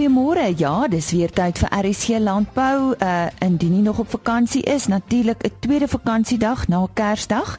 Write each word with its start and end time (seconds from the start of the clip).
goeiemôre. 0.00 0.54
Ja, 0.56 0.88
dis 0.88 1.10
weer 1.12 1.28
tyd 1.28 1.58
vir 1.60 1.68
RSC 1.76 2.16
Landbou. 2.24 2.94
Uh 2.96 3.26
indien 3.44 3.74
jy 3.74 3.82
nog 3.84 3.98
op 4.00 4.08
vakansie 4.08 4.62
is, 4.62 4.86
natuurlik 4.86 5.44
'n 5.44 5.52
tweede 5.60 5.88
vakansiedag 5.88 6.68
na 6.68 6.86
Kersdag. 6.94 7.58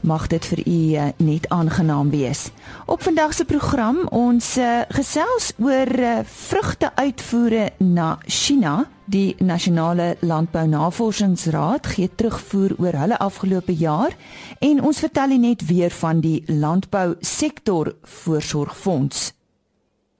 Mag 0.00 0.26
dit 0.26 0.44
vir 0.44 0.58
u 0.66 0.70
uh, 0.70 1.02
net 1.16 1.48
aangenaam 1.48 2.10
wees. 2.10 2.50
Op 2.86 3.02
vandag 3.02 3.34
se 3.34 3.44
program 3.44 4.06
ons 4.08 4.56
uh, 4.58 4.80
gesels 4.88 5.52
oor 5.58 5.98
uh, 5.98 6.18
vrugte 6.24 6.90
uitvoere 6.94 7.72
na 7.78 8.18
China. 8.26 8.86
Die 9.04 9.34
Nasionale 9.38 10.16
Landbou 10.20 10.66
Navorsingsraad 10.68 11.86
gee 11.86 12.10
terugvoer 12.14 12.74
oor 12.78 12.92
hulle 12.92 13.18
afgelope 13.18 13.74
jaar 13.74 14.16
en 14.58 14.82
ons 14.82 14.98
vertel 14.98 15.38
net 15.38 15.66
weer 15.66 15.90
van 15.90 16.20
die 16.20 16.42
Landbou 16.46 17.14
Sektor 17.20 17.94
Voorsorgfonds. 18.02 19.32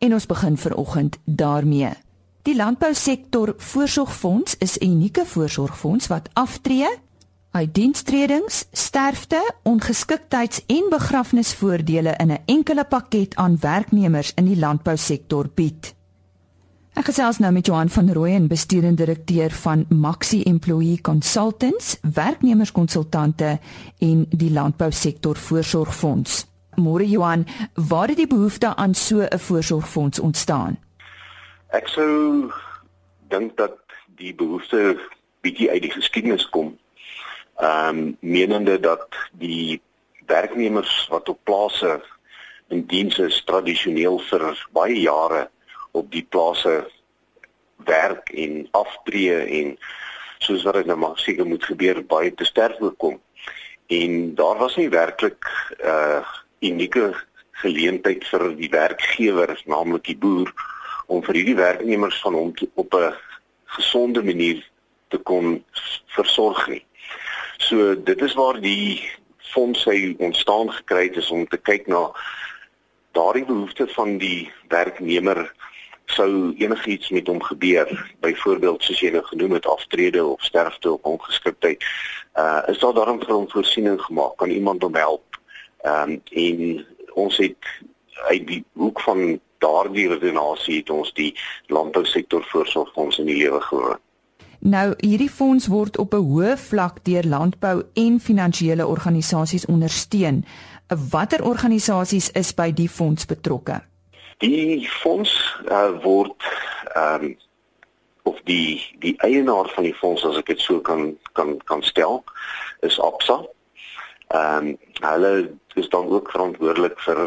En 0.04 0.12
ons 0.12 0.26
begin 0.26 0.56
viroggend 0.56 1.16
daarmee. 1.24 1.88
Die 2.42 2.56
landbousektor 2.56 3.54
voorsorgfonds 3.56 4.56
is 4.58 4.78
'n 4.78 4.84
unieke 4.84 5.26
voorsorgfonds 5.26 6.06
wat 6.06 6.28
aftree 6.32 6.88
uit 7.50 7.74
dienstredings, 7.74 8.64
sterfte, 8.72 9.54
ongeskiktheids- 9.62 10.62
en 10.66 10.86
begrafnisvoordele 10.90 12.14
in 12.16 12.30
'n 12.30 12.42
enkele 12.45 12.84
pakket 12.84 13.34
aan 13.34 13.56
werknemers 13.60 14.32
in 14.34 14.45
die 14.45 14.59
landbousektor 14.59 15.48
bied. 15.54 15.95
Ek 16.92 17.04
gesels 17.04 17.38
nou 17.38 17.52
met 17.52 17.66
Johan 17.66 17.88
van 17.88 18.12
Rooyen, 18.12 18.46
bestuurende 18.46 19.04
direkteur 19.04 19.50
van 19.50 19.84
Maxi 19.88 20.42
Employee 20.42 21.00
Consultants, 21.00 21.98
werknemerskonsultante 22.12 23.59
en 23.98 24.26
die 24.28 24.52
landbousektor 24.52 25.36
voorsorgfonds. 25.36 26.53
Môre 26.77 27.09
Johan, 27.09 27.46
waar 27.74 28.09
het 28.09 28.16
die 28.16 28.27
behoefte 28.27 28.77
aan 28.77 28.95
so 28.95 29.20
'n 29.20 29.38
voorsorgfonds 29.38 30.18
ontstaan? 30.18 30.79
Ek 31.68 31.88
sou 31.88 32.52
dink 33.29 33.57
dat 33.57 33.76
die 34.07 34.35
behoefte 34.35 34.98
bietjie 35.40 35.71
uit 35.71 35.82
die 35.82 35.90
geskiedenis 35.90 36.48
kom. 36.48 36.79
Ehm 37.57 37.98
um, 37.98 38.16
menende 38.21 38.80
dat 38.80 39.09
die 39.32 39.80
werknemers 40.26 41.07
wat 41.10 41.29
op 41.29 41.38
plase 41.43 42.02
in 42.68 42.87
diens 42.87 43.18
is 43.18 43.43
tradisioneel 43.45 44.18
vir 44.18 44.66
baie 44.73 45.01
jare 45.01 45.48
op 45.93 46.10
die 46.10 46.26
plase 46.29 46.91
werk 47.85 48.30
en 48.30 48.68
aftree 48.70 49.37
en 49.60 49.76
soos 50.38 50.65
wat 50.66 50.80
dit 50.80 50.87
nou 50.87 50.96
maar 50.98 51.18
seker 51.20 51.46
moet 51.46 51.65
gebeur 51.65 52.01
baie 52.07 52.35
te 52.35 52.45
sterk 52.45 52.79
voorkom. 52.79 53.20
En 53.87 54.35
daar 54.35 54.59
was 54.59 54.76
nie 54.76 54.88
werklik 54.88 55.52
uh 55.85 56.24
unieke 56.60 57.15
geleentheid 57.63 58.24
vir 58.29 58.49
die 58.59 58.71
werkgewer, 58.71 59.55
naamlik 59.66 60.05
die 60.05 60.19
boer, 60.19 60.51
om 61.07 61.23
vir 61.24 61.41
hierdie 61.41 61.59
werknemers 61.59 62.21
van 62.24 62.35
hom 62.35 62.55
te, 62.57 62.69
op 62.74 62.95
'n 62.95 63.15
gesonde 63.77 64.22
manier 64.22 64.62
te 65.09 65.19
kon 65.19 65.65
versorg 66.06 66.69
nie. 66.69 66.84
So 67.59 67.94
dit 67.94 68.22
is 68.22 68.34
waar 68.34 68.60
die 68.60 69.10
fonds 69.38 69.84
hy 69.84 70.15
ontstaan 70.19 70.72
gekry 70.72 71.05
het 71.09 71.16
is 71.16 71.31
om 71.31 71.47
te 71.47 71.56
kyk 71.56 71.87
na 71.87 72.10
daardie 73.12 73.44
behoeftes 73.44 73.93
van 73.94 74.19
die 74.19 74.50
werknemer. 74.69 75.53
Sou 76.06 76.55
enigiets 76.59 77.10
met 77.10 77.27
hom 77.27 77.43
gebeur 77.43 77.88
byvoorbeeld 78.21 78.82
soos 78.82 79.00
jy 79.00 79.10
nou 79.15 79.22
genoem 79.25 79.53
het 79.53 79.66
aftrede 79.66 80.25
of 80.25 80.43
sterfte 80.44 80.93
of 80.93 81.03
ongeskiktheid 81.03 81.84
uh 82.34 82.62
is 82.69 82.78
daar 82.78 82.94
daarom 82.94 83.21
vir 83.22 83.34
hom 83.34 83.49
voorsiening 83.50 84.00
gemaak? 84.03 84.37
Kan 84.37 84.50
iemand 84.50 84.82
hom 84.82 84.94
help 84.94 85.34
Ehm 85.84 86.10
um, 86.10 86.21
en 86.32 86.87
ons 87.15 87.37
het 87.37 87.56
uit 88.28 88.47
die 88.47 88.65
hoek 88.72 89.00
van 89.00 89.41
daardie 89.59 90.09
redenasie 90.09 90.78
het 90.81 90.91
ons 90.91 91.12
die 91.12 91.31
landbousektor 91.66 92.44
voorsorgfonds 92.49 93.19
in 93.19 93.28
die 93.28 93.37
lewe 93.37 93.60
geroep. 93.60 94.00
Nou 94.64 94.94
hierdie 94.97 95.31
fonds 95.31 95.66
word 95.69 95.98
op 96.00 96.14
'n 96.14 96.25
hoë 96.25 96.56
vlak 96.56 97.04
deur 97.04 97.26
landbou 97.28 97.82
en 97.94 98.20
finansiële 98.20 98.86
organisasies 98.86 99.66
ondersteun. 99.66 100.44
Watter 101.10 101.44
organisasies 101.44 102.31
is 102.31 102.54
by 102.54 102.72
die 102.72 102.88
fonds 102.88 103.26
betrokke? 103.26 103.82
Die 104.38 104.88
fonds 104.88 105.56
uh, 105.69 106.03
word 106.03 106.41
ehm 106.94 107.25
um, 107.25 107.37
of 108.22 108.41
die 108.44 108.97
die 108.98 109.14
eienaar 109.16 109.69
van 109.69 109.82
die 109.82 109.94
fonds 109.94 110.25
as 110.25 110.37
ek 110.37 110.47
dit 110.47 110.60
so 110.60 110.81
kan 110.81 111.19
kan 111.32 111.56
kan 111.64 111.82
stel 111.82 112.25
is 112.81 113.00
Absa. 113.00 113.44
Ehm 114.28 114.66
um, 114.66 114.78
hulle 115.00 115.52
is 115.74 115.88
dan 115.88 116.08
ook 116.08 116.30
verantwoordelik 116.30 117.00
vir 117.00 117.18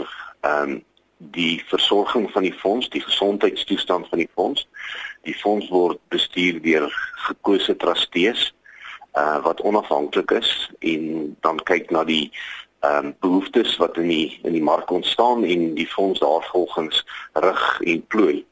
ehm 0.42 0.70
um, 0.70 0.84
die 1.18 1.64
versorging 1.68 2.32
van 2.32 2.42
die 2.42 2.54
fonds, 2.54 2.90
die 2.90 3.02
gesondheidstoestand 3.02 4.08
van 4.10 4.18
die 4.18 4.30
fonds. 4.34 4.68
Die 5.22 5.36
fonds 5.36 5.70
word 5.70 6.00
bestuur 6.08 6.62
deur 6.62 6.92
gekose 7.28 7.76
trustees 7.76 8.54
uh 9.18 9.42
wat 9.44 9.62
onafhanklik 9.62 10.32
is 10.32 10.72
en 10.80 11.36
dan 11.42 11.58
kyk 11.64 11.90
na 11.92 12.04
die 12.04 12.32
ehm 12.80 13.06
um, 13.06 13.16
behoeftes 13.20 13.78
wat 13.78 13.98
in 13.98 14.08
die 14.08 14.40
in 14.44 14.54
die 14.54 14.64
mark 14.64 14.92
ontstaan 14.92 15.44
en 15.44 15.74
die 15.74 15.88
fonds 15.88 16.20
daarvolgens 16.20 17.06
rig 17.34 17.82
en 17.82 18.06
plooi. 18.08 18.46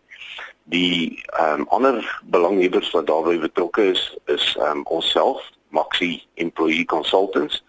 Die 0.64 1.22
ehm 1.26 1.62
um, 1.62 1.68
ander 1.70 2.22
belanghebbers 2.24 2.92
wat 2.92 3.08
daarbey 3.08 3.40
betrokke 3.40 3.92
is 3.92 4.18
is 4.26 4.56
ehm 4.56 4.82
um, 4.82 4.86
onsself 4.86 5.52
Maxi 5.76 6.24
Employee 6.46 6.86
Consultants. 6.86 7.64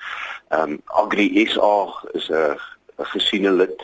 Ehm 0.54 0.78
um, 0.78 0.82
Agri 1.02 1.46
SA 1.50 1.74
is 2.18 2.30
'n 2.30 2.56
gesiene 3.12 3.52
lid 3.52 3.78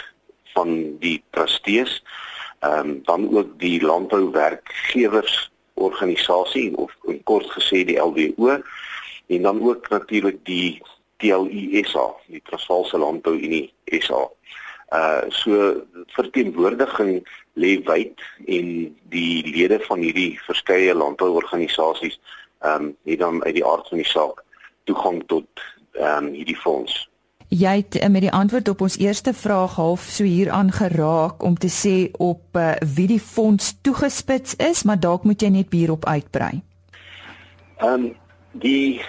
van 0.54 0.98
die 0.98 1.22
trustees. 1.30 2.02
Ehm 2.60 2.78
um, 2.78 3.00
dan 3.04 3.36
ook 3.36 3.58
die 3.58 3.82
landbouwerkgewers 3.82 5.50
organisasie 5.74 6.76
of 6.76 6.92
in 7.06 7.22
kort 7.22 7.50
gesê 7.50 7.84
die 7.84 7.98
LWO 7.98 8.60
en 9.26 9.42
dan 9.42 9.62
ook 9.62 9.88
natuurlik 9.88 10.44
die 10.44 10.82
TLUSA, 11.16 12.06
die 12.26 12.42
Transvaalse 12.44 12.98
Landbou 12.98 13.34
Unie 13.38 13.72
SA. 13.86 14.28
Uh 14.92 15.22
so 15.28 15.80
verteenwoordiging 16.16 17.22
lê 17.56 17.78
wyd 17.86 18.20
en 18.46 18.66
die 19.14 19.40
lede 19.54 19.78
van 19.86 20.02
hierdie 20.04 20.36
verskeie 20.44 20.94
landbouorganisasies 20.94 22.18
ehm 22.62 22.82
um, 22.82 22.96
het 23.04 23.18
dan 23.18 23.44
uit 23.44 23.54
die 23.54 23.66
aard 23.66 23.88
van 23.88 23.98
die 23.98 24.06
saak 24.06 24.44
toegang 24.84 25.22
tot 25.26 25.46
ehm 25.92 26.26
um, 26.26 26.32
hierdie 26.32 26.56
fonds. 26.56 27.08
Jy 27.48 27.76
het 27.76 27.96
uh, 28.00 28.08
met 28.08 28.24
die 28.24 28.32
antwoord 28.32 28.68
op 28.68 28.80
ons 28.80 28.96
eerste 28.98 29.34
vraag 29.34 29.74
half 29.74 30.00
so 30.08 30.24
hier 30.24 30.50
aangeraak 30.50 31.42
om 31.42 31.58
te 31.58 31.68
sê 31.68 32.10
op 32.16 32.56
uh, 32.56 32.72
wie 32.94 33.06
die 33.06 33.20
fonds 33.20 33.74
toegespits 33.82 34.56
is, 34.56 34.82
maar 34.82 35.00
dalk 35.00 35.24
moet 35.28 35.42
jy 35.42 35.48
net 35.48 35.72
hierop 35.72 36.06
uitbrei. 36.06 36.62
Ehm 37.76 37.92
um, 37.92 38.10
die 38.52 39.02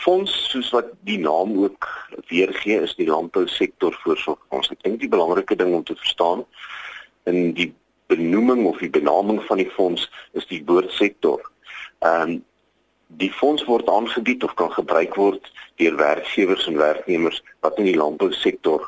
fonds 0.00 0.32
soos 0.50 0.70
wat 0.70 0.92
die 1.08 1.18
naam 1.18 1.56
ook 1.64 1.88
weergee 2.28 2.80
is 2.80 2.94
die 2.96 3.08
landbou 3.08 3.46
sektor 3.48 3.96
voorsorgfonds. 4.02 4.70
Ek 4.70 4.82
dink 4.84 5.00
die 5.00 5.08
belangrike 5.12 5.56
ding 5.56 5.74
om 5.74 5.84
te 5.84 5.96
verstaan 5.96 6.44
in 7.28 7.52
die 7.56 7.72
benoeming 8.10 8.66
of 8.66 8.78
die 8.78 8.90
benaming 8.90 9.42
van 9.46 9.60
die 9.60 9.70
fonds 9.76 10.08
is 10.32 10.46
die 10.50 10.62
woordsektor. 10.66 11.49
Ehm 12.00 12.30
um, 12.30 12.44
die 13.20 13.32
fonds 13.32 13.64
word 13.66 13.88
aangebied 13.90 14.44
of 14.46 14.54
kan 14.54 14.70
gebruik 14.72 15.14
word 15.18 15.48
deur 15.82 15.96
werkgewers 15.98 16.66
en 16.70 16.76
werknemers 16.78 17.40
wat 17.60 17.78
in 17.82 17.88
die 17.88 17.96
landbousektor 17.96 18.84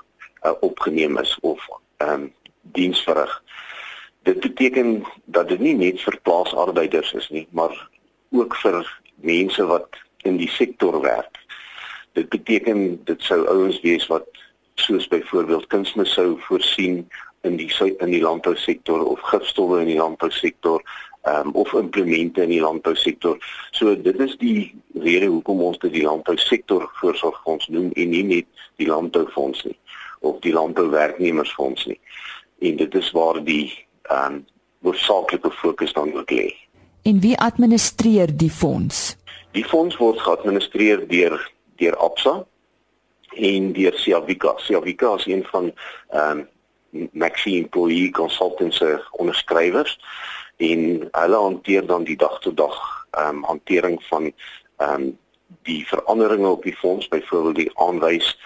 uh, 0.46 0.52
opgeneem 0.60 1.18
is 1.18 1.38
of 1.40 1.66
ehm 1.96 2.12
um, 2.12 2.32
diens 2.76 3.02
verrig. 3.02 3.42
Dit 4.22 4.40
beteken 4.40 5.02
dat 5.24 5.48
dit 5.48 5.60
nie 5.60 5.74
net 5.74 6.00
vir 6.00 6.18
plaasarbeiders 6.22 7.12
is 7.18 7.28
nie, 7.34 7.46
maar 7.50 7.74
ook 8.30 8.56
vir 8.62 8.86
mense 9.14 9.66
wat 9.66 9.98
in 10.22 10.38
die 10.38 10.48
sektor 10.48 11.00
werk. 11.02 11.40
Dit 12.12 12.28
beteken 12.28 13.04
dit 13.04 13.22
sou 13.22 13.42
ouens 13.48 13.80
wees 13.80 14.06
wat 14.06 14.28
soos 14.74 15.08
byvoorbeeld 15.08 15.66
kunsmis 15.66 16.14
sou 16.14 16.38
voorsien 16.46 17.02
in 17.42 17.56
die 17.56 17.70
in 17.98 18.10
die 18.14 18.22
landbousektor 18.22 19.04
of 19.04 19.20
gifstowwe 19.20 19.80
in 19.80 19.90
die 19.90 19.98
landbousektor 19.98 20.82
um, 21.22 21.50
of 21.52 21.72
implemente 21.72 22.42
in 22.42 22.48
die 22.48 22.60
landbousektor. 22.60 23.38
So 23.70 24.00
dit 24.00 24.20
is 24.20 24.36
die 24.38 24.74
rede 24.94 25.26
hoekom 25.26 25.62
ons 25.62 25.78
dit 25.78 25.92
die 25.92 26.06
landbousektor 26.06 26.88
voorsorgfonds 27.00 27.68
noem 27.68 27.90
en 27.92 28.10
nie 28.10 28.24
net 28.24 28.64
die 28.80 28.88
landboufonds 28.88 29.64
nie 29.68 29.78
of 30.22 30.38
die 30.40 30.52
landbouwerknemersfonds 30.54 31.86
nie. 31.90 31.98
En 32.62 32.76
dit 32.76 32.94
is 32.94 33.10
waar 33.10 33.42
die 33.44 33.70
ehm 34.02 34.34
um, 34.34 34.44
oorsaaklike 34.82 35.50
fokus 35.50 35.92
dan 35.94 36.10
ook 36.14 36.30
lê. 36.30 36.48
En 37.06 37.20
wie 37.20 37.38
administreer 37.38 38.36
die 38.36 38.50
fonds? 38.50 39.16
Die 39.54 39.64
fonds 39.64 39.96
word 39.96 40.18
geadministreer 40.20 41.04
deur 41.08 41.38
deur 41.78 41.96
Absa 42.02 42.44
en 43.38 43.72
deur 43.72 43.94
Siavika. 43.98 44.54
Siavika 44.58 45.14
is 45.14 45.26
een 45.26 45.46
van 45.50 45.70
ehm 46.10 46.42
um, 46.42 46.48
Maxi 47.12 47.56
Employee 47.56 48.10
Consultants 48.10 48.82
onderskrywers 49.10 49.98
en 50.70 50.82
hulle 51.10 51.40
hanteer 51.46 51.86
dan 51.86 52.04
die 52.04 52.16
dag 52.16 52.38
tot 52.40 52.56
dag 52.56 52.78
ehm 53.10 53.36
um, 53.36 53.44
hantering 53.50 53.98
van 54.10 54.32
ehm 54.76 54.94
um, 54.94 55.18
die 55.68 55.82
veranderinge 55.86 56.48
op 56.48 56.62
die 56.62 56.76
fonds 56.76 57.08
byvoorbeeld 57.08 57.56
die 57.56 57.78
aanwys 57.78 58.38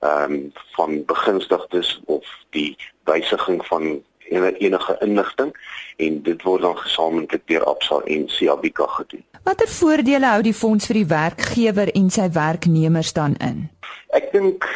ehm 0.00 0.32
um, 0.32 0.52
van 0.76 1.04
begunstigdes 1.04 2.00
of 2.04 2.26
die 2.50 2.76
wysiging 3.04 3.66
van 3.66 4.02
enige 4.30 4.96
inligting 5.00 5.56
en 5.96 6.22
dit 6.22 6.42
word 6.42 6.62
dan 6.62 6.76
gesamentlik 6.76 7.46
deur 7.46 7.64
Absa 7.64 8.00
en 8.04 8.28
Siabika 8.28 8.86
gedoen. 8.86 9.24
Watter 9.42 9.68
voordele 9.68 10.26
hou 10.26 10.42
die 10.42 10.54
fonds 10.54 10.86
vir 10.86 11.00
die 11.00 11.08
werkgewer 11.08 11.92
en 11.96 12.10
sy 12.10 12.28
werknemers 12.32 13.12
dan 13.16 13.36
in? 13.44 13.68
Ek 14.16 14.28
dink 14.32 14.66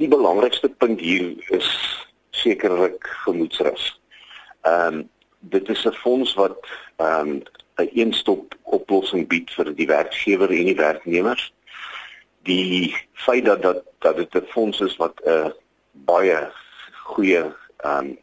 die 0.00 0.08
belangrikste 0.08 0.68
punt 0.68 1.00
hier 1.00 1.34
is 1.52 1.68
sekerlik 2.30 3.04
gemoedsrus. 3.24 3.92
Ehm 4.62 5.02
um, 5.02 5.04
dit 5.40 5.68
is 5.68 5.84
'n 5.86 5.92
fonds 5.92 6.34
wat 6.34 6.58
ehm 6.96 7.28
um, 7.28 7.42
'n 7.76 7.90
eenstop 7.94 8.54
oplossing 8.62 9.28
bied 9.28 9.50
vir 9.50 9.74
die 9.74 9.86
werkgewer 9.86 10.50
en 10.50 10.64
die 10.64 10.76
werknemers. 10.76 11.52
Die 12.42 12.96
feit 13.12 13.44
dat 13.44 13.62
dat 13.62 13.82
dat 13.98 14.16
dit 14.16 14.34
'n 14.34 14.46
fonds 14.48 14.80
is 14.80 14.96
wat 14.96 15.20
'n 15.24 15.28
uh, 15.30 15.50
baie 15.92 16.52
goeie 16.92 17.44
ehm 17.76 17.98
um, 17.98 18.18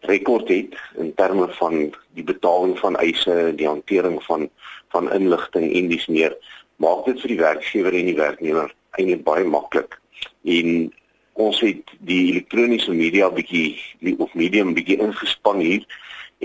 rekord 0.00 0.48
het 0.48 0.74
in 0.96 1.14
terme 1.14 1.48
van 1.48 1.94
die 2.14 2.24
betaling 2.24 2.78
van 2.78 2.96
eise, 2.96 3.52
die 3.56 3.66
hantering 3.66 4.22
van 4.24 4.50
van 4.88 5.12
inligting 5.12 5.74
en 5.74 5.88
dis 5.88 6.06
meer, 6.06 6.36
maak 6.76 7.04
dit 7.04 7.20
vir 7.20 7.28
die 7.28 7.38
werkgewer 7.38 7.94
en 7.94 8.08
die 8.08 8.16
werknemer 8.16 8.74
eintlik 8.98 9.22
baie 9.24 9.44
maklik. 9.44 10.00
En 10.42 10.92
ons 11.40 11.60
het 11.64 11.92
die 12.06 12.22
elektroniese 12.32 12.92
media 12.92 13.30
bietjie 13.32 14.16
of 14.18 14.34
medium 14.34 14.74
bietjie 14.76 15.00
ingespan 15.00 15.62
hier 15.64 15.86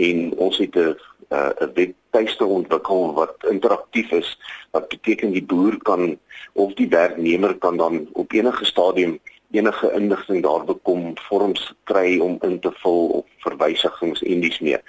en 0.08 0.32
ons 0.48 0.58
het 0.64 0.76
'n 0.76 0.96
'n 1.30 1.72
webtuiste 1.74 2.46
ontwikkel 2.46 3.14
wat 3.14 3.36
interaktief 3.50 4.12
is 4.12 4.38
wat 4.72 4.88
beteken 4.88 5.32
die 5.32 5.44
boer 5.44 5.78
kan 5.78 6.20
of 6.54 6.74
die 6.74 6.88
werknemer 6.88 7.56
kan 7.58 7.78
dan 7.78 8.08
op 8.14 8.32
enige 8.32 8.66
stadium 8.66 9.20
enige 9.52 9.92
inligting 9.92 10.44
daar 10.44 10.66
bekom 10.66 11.14
vorms 11.28 11.74
kry 11.84 12.20
om 12.20 12.38
in 12.42 12.60
te 12.60 12.72
vul 12.72 13.08
of 13.08 13.26
verwysigings 13.38 14.24
en 14.24 14.40
dis 14.40 14.60
meer. 14.60 14.82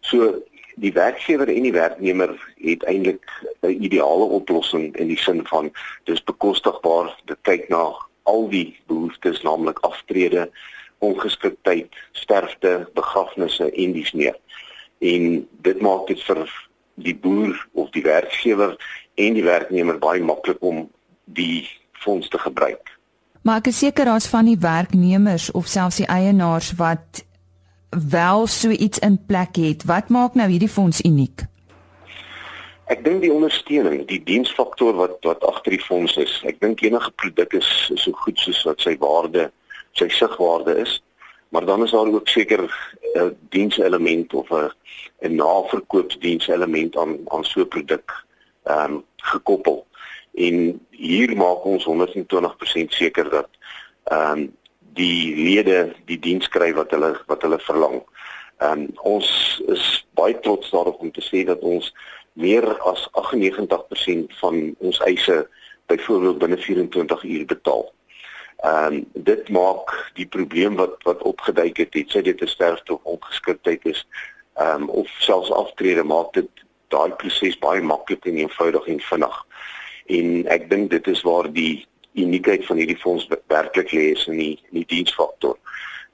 So 0.00 0.42
die 0.76 0.92
werkgewer 0.92 1.48
en 1.48 1.62
die 1.62 1.72
werknemer 1.72 2.34
het 2.56 2.82
eintlik 2.84 3.24
'n 3.62 3.82
ideale 3.82 4.24
oplossing 4.24 4.96
in 4.96 5.08
die 5.08 5.18
sin 5.18 5.46
van 5.46 5.72
dis 6.04 6.24
bekostigbaar 6.24 7.16
dit 7.24 7.38
kyk 7.42 7.68
na 7.68 7.94
al 8.24 8.48
die 8.48 8.76
behoeftes 8.88 9.42
naamlik 9.42 9.78
aftrede, 9.86 10.48
ongeskiktheid, 11.04 11.92
sterfte, 12.12 12.88
begrafnisse 12.96 13.70
en 13.70 13.92
dis 13.92 14.12
meer 14.12 14.36
en 15.04 15.48
dit 15.66 15.80
maak 15.82 16.06
dit 16.08 16.20
vir 16.24 16.44
die 16.94 17.14
boer 17.14 17.56
of 17.72 17.90
die 17.92 18.04
werkgewer 18.04 18.76
en 19.20 19.36
die 19.36 19.44
werknemer 19.44 19.98
baie 20.00 20.22
maklik 20.22 20.62
om 20.64 20.86
die 21.24 21.66
fonds 22.04 22.28
te 22.28 22.38
gebruik. 22.38 22.92
Maar 23.44 23.60
ek 23.60 23.72
is 23.74 23.82
seker 23.84 24.08
daar's 24.08 24.28
van 24.30 24.48
die 24.48 24.58
werknemers 24.60 25.50
of 25.52 25.68
selfs 25.68 26.00
die 26.00 26.08
eienaars 26.08 26.72
wat 26.80 27.24
wel 27.90 28.46
so 28.50 28.70
iets 28.70 28.98
in 29.04 29.18
plek 29.26 29.58
het. 29.60 29.84
Wat 29.84 30.08
maak 30.08 30.38
nou 30.38 30.48
hierdie 30.50 30.70
fonds 30.70 31.02
uniek? 31.04 31.44
Ek 32.86 33.04
dink 33.04 33.22
die 33.22 33.32
ondersteuning, 33.32 34.06
die 34.06 34.22
diensfaktor 34.22 34.94
wat 34.94 35.18
wat 35.22 35.44
agter 35.44 35.70
die 35.70 35.84
fonds 35.84 36.16
is. 36.16 36.42
Ek 36.44 36.60
dink 36.60 36.82
enige 36.82 37.10
produk 37.10 37.54
is, 37.54 37.68
so 37.94 38.12
goed 38.12 38.38
soos 38.38 38.62
wat 38.64 38.80
sy 38.80 38.96
waarde, 39.00 39.50
sy 39.92 40.08
sigwaarde 40.08 40.76
is 40.82 41.00
maar 41.54 41.64
dan 41.64 41.82
is 41.82 41.90
daar 41.90 42.06
ook 42.06 42.28
seker 42.28 42.60
'n 42.62 42.70
uh, 43.18 43.22
eh, 43.22 43.30
dienselement 43.48 44.34
of 44.34 44.48
'n 44.50 44.72
'n 45.18 45.34
naverkoopsdienselement 45.34 46.96
aan 46.96 47.18
aan 47.24 47.44
so 47.44 47.60
'n 47.60 47.68
produk 47.68 48.24
ehm 48.62 48.92
um, 48.92 49.04
gekoppel. 49.16 49.86
En 50.34 50.86
hier 50.90 51.36
maak 51.36 51.64
ons 51.64 51.84
120% 51.84 52.92
seker 52.92 53.30
dat 53.30 53.48
ehm 54.04 54.38
um, 54.38 54.56
die 54.78 55.36
lede 55.36 55.94
die 56.04 56.18
diens 56.18 56.48
kry 56.48 56.72
wat 56.74 56.90
hulle 56.90 57.22
wat 57.26 57.42
hulle 57.42 57.58
verlang. 57.58 58.02
Ehm 58.58 58.80
um, 58.80 58.88
ons 58.94 59.28
is 59.66 60.06
baie 60.14 60.40
trots 60.40 60.70
daarop 60.70 61.00
om 61.00 61.10
te 61.12 61.22
sê 61.30 61.44
dat 61.44 61.60
ons 61.60 61.94
meer 62.34 62.66
as 62.90 63.08
98% 63.12 64.38
van 64.40 64.74
ons 64.78 64.98
eise 65.06 65.48
byvoorbeeld 65.86 66.38
binne 66.38 66.58
24 66.58 67.22
uur 67.22 67.44
betaal. 67.46 67.92
Ehm 68.64 68.94
um, 68.94 69.06
dit 69.12 69.48
maak 69.48 70.10
die 70.14 70.26
probleem 70.26 70.76
wat 70.76 71.02
wat 71.02 71.22
opgeduik 71.22 71.76
het, 71.76 71.94
het 71.94 72.10
sy 72.10 72.22
dit 72.22 72.42
'n 72.42 72.46
sterfte 72.46 72.94
of 72.94 73.04
ongeskiktheid 73.04 73.84
is, 73.84 74.06
ehm 74.54 74.82
um, 74.82 74.88
of 74.88 75.08
selfs 75.18 75.50
aftrede 75.50 76.02
maak 76.02 76.32
dit 76.32 76.48
daai 76.88 77.10
proses 77.10 77.58
baie 77.58 77.82
maklik 77.82 78.26
en 78.26 78.36
eenvoudig 78.36 78.86
en 78.86 79.00
vinnig. 79.00 79.36
En 80.06 80.46
ek 80.46 80.70
dink 80.70 80.90
dit 80.90 81.06
is 81.06 81.22
waar 81.22 81.52
die 81.52 81.86
uniekheid 82.14 82.66
van 82.66 82.76
hierdie 82.76 83.00
fonds 83.00 83.28
werklik 83.46 83.92
lê 83.92 84.12
is 84.12 84.26
in 84.26 84.38
die 84.38 84.58
in 84.70 84.78
die 84.82 84.86
diensfaktor. 84.86 85.58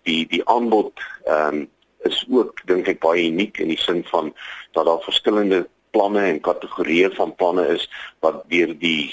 Die 0.03 0.27
die 0.27 0.45
aanbod 0.45 0.93
ehm 1.25 1.55
um, 1.55 1.69
is 2.09 2.25
ook 2.31 2.67
dink 2.67 2.89
ek 2.89 3.01
baie 3.01 3.27
uniek 3.29 3.59
in 3.59 3.69
die 3.69 3.81
sin 3.81 4.05
van 4.05 4.35
dat 4.73 4.87
daar 4.87 5.03
verskillende 5.05 5.69
planne 5.91 6.23
en 6.29 6.41
kategorieë 6.41 7.11
van 7.17 7.35
planne 7.35 7.67
is 7.77 7.89
wat 8.21 8.45
deur 8.49 8.75
die 8.79 9.11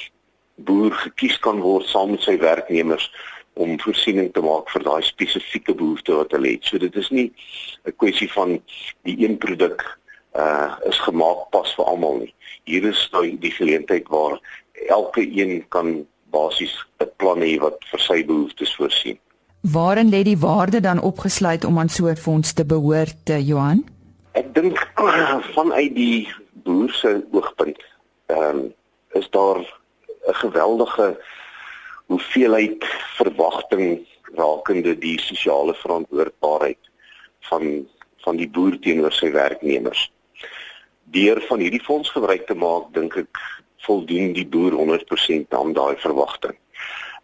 boer 0.56 0.94
gekies 1.06 1.38
kan 1.40 1.62
word 1.62 1.86
saam 1.86 2.16
met 2.16 2.26
sy 2.26 2.38
werknemers 2.42 3.10
om 3.58 3.78
voorsiening 3.82 4.32
te 4.34 4.42
maak 4.46 4.70
vir 4.74 4.84
daai 4.86 5.04
spesifieke 5.06 5.74
behoefte 5.74 6.16
wat 6.18 6.34
hulle 6.36 6.56
het. 6.56 6.66
So 6.66 6.78
dit 6.78 6.96
is 6.96 7.10
nie 7.10 7.32
'n 7.86 7.96
kwessie 7.98 8.32
van 8.32 8.62
die 9.04 9.18
een 9.24 9.38
produk 9.38 9.84
uh 10.36 10.76
is 10.86 11.00
gemaak 11.00 11.50
pas 11.52 11.76
vir 11.76 11.86
almal 11.86 12.18
nie. 12.18 12.34
Hier 12.64 12.84
is 12.84 13.10
nou 13.12 13.26
die 13.40 13.52
geleentheid 13.52 14.08
waar 14.08 14.40
elke 14.90 15.22
een 15.22 15.66
kan 15.70 16.06
basies 16.32 16.76
'n 17.00 17.10
plan 17.18 17.42
hê 17.42 17.58
wat 17.60 17.78
vir 17.92 18.00
sy 18.00 18.26
behoeftes 18.26 18.76
voorsien. 18.76 19.18
Waarin 19.62 20.10
lê 20.10 20.24
die 20.24 20.38
waarde 20.38 20.80
dan 20.80 21.02
opgesluit 21.02 21.66
om 21.66 21.80
aan 21.80 21.90
so 21.90 22.08
'n 22.08 22.16
fonds 22.16 22.54
te 22.54 22.66
behoort, 22.66 23.30
uh, 23.30 23.48
Johan? 23.48 23.86
Ek 24.32 24.54
dink 24.54 24.78
vanuit 25.58 25.96
die 25.96 26.30
boer 26.68 26.92
se 26.92 27.12
oogpunt, 27.32 27.84
ehm 28.26 28.60
um, 28.60 28.74
is 29.20 29.30
daar 29.30 29.60
'n 30.28 30.36
geweldige 30.44 31.08
hoeveelheid 32.06 32.86
verwagting 33.20 34.08
rakende 34.36 34.98
die 34.98 35.20
sosiale 35.22 35.74
verantwoordbaarheid 35.74 36.84
van 37.50 37.88
van 38.26 38.36
die 38.36 38.50
boer 38.50 38.80
teenoor 38.80 39.12
sy 39.12 39.32
werknemers. 39.32 40.12
Deur 41.04 41.42
van 41.48 41.60
hierdie 41.60 41.84
fonds 41.84 42.10
gebruik 42.12 42.46
te 42.48 42.56
maak, 42.56 42.92
dink 42.94 43.16
ek 43.16 43.40
voldoen 43.86 44.34
die 44.34 44.48
boer 44.48 44.76
100% 44.76 45.56
aan 45.60 45.74
daai 45.74 45.96
verwagting. 45.98 46.58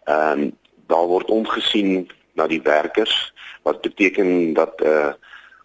Ehm 0.04 0.40
um, 0.40 0.52
daar 0.86 1.06
word 1.08 1.30
omgesien 1.32 2.08
na 2.32 2.46
die 2.46 2.62
werkers 2.62 3.32
wat 3.62 3.80
beteken 3.80 4.52
dat 4.52 4.80
'n 4.80 4.86
uh, 4.86 5.12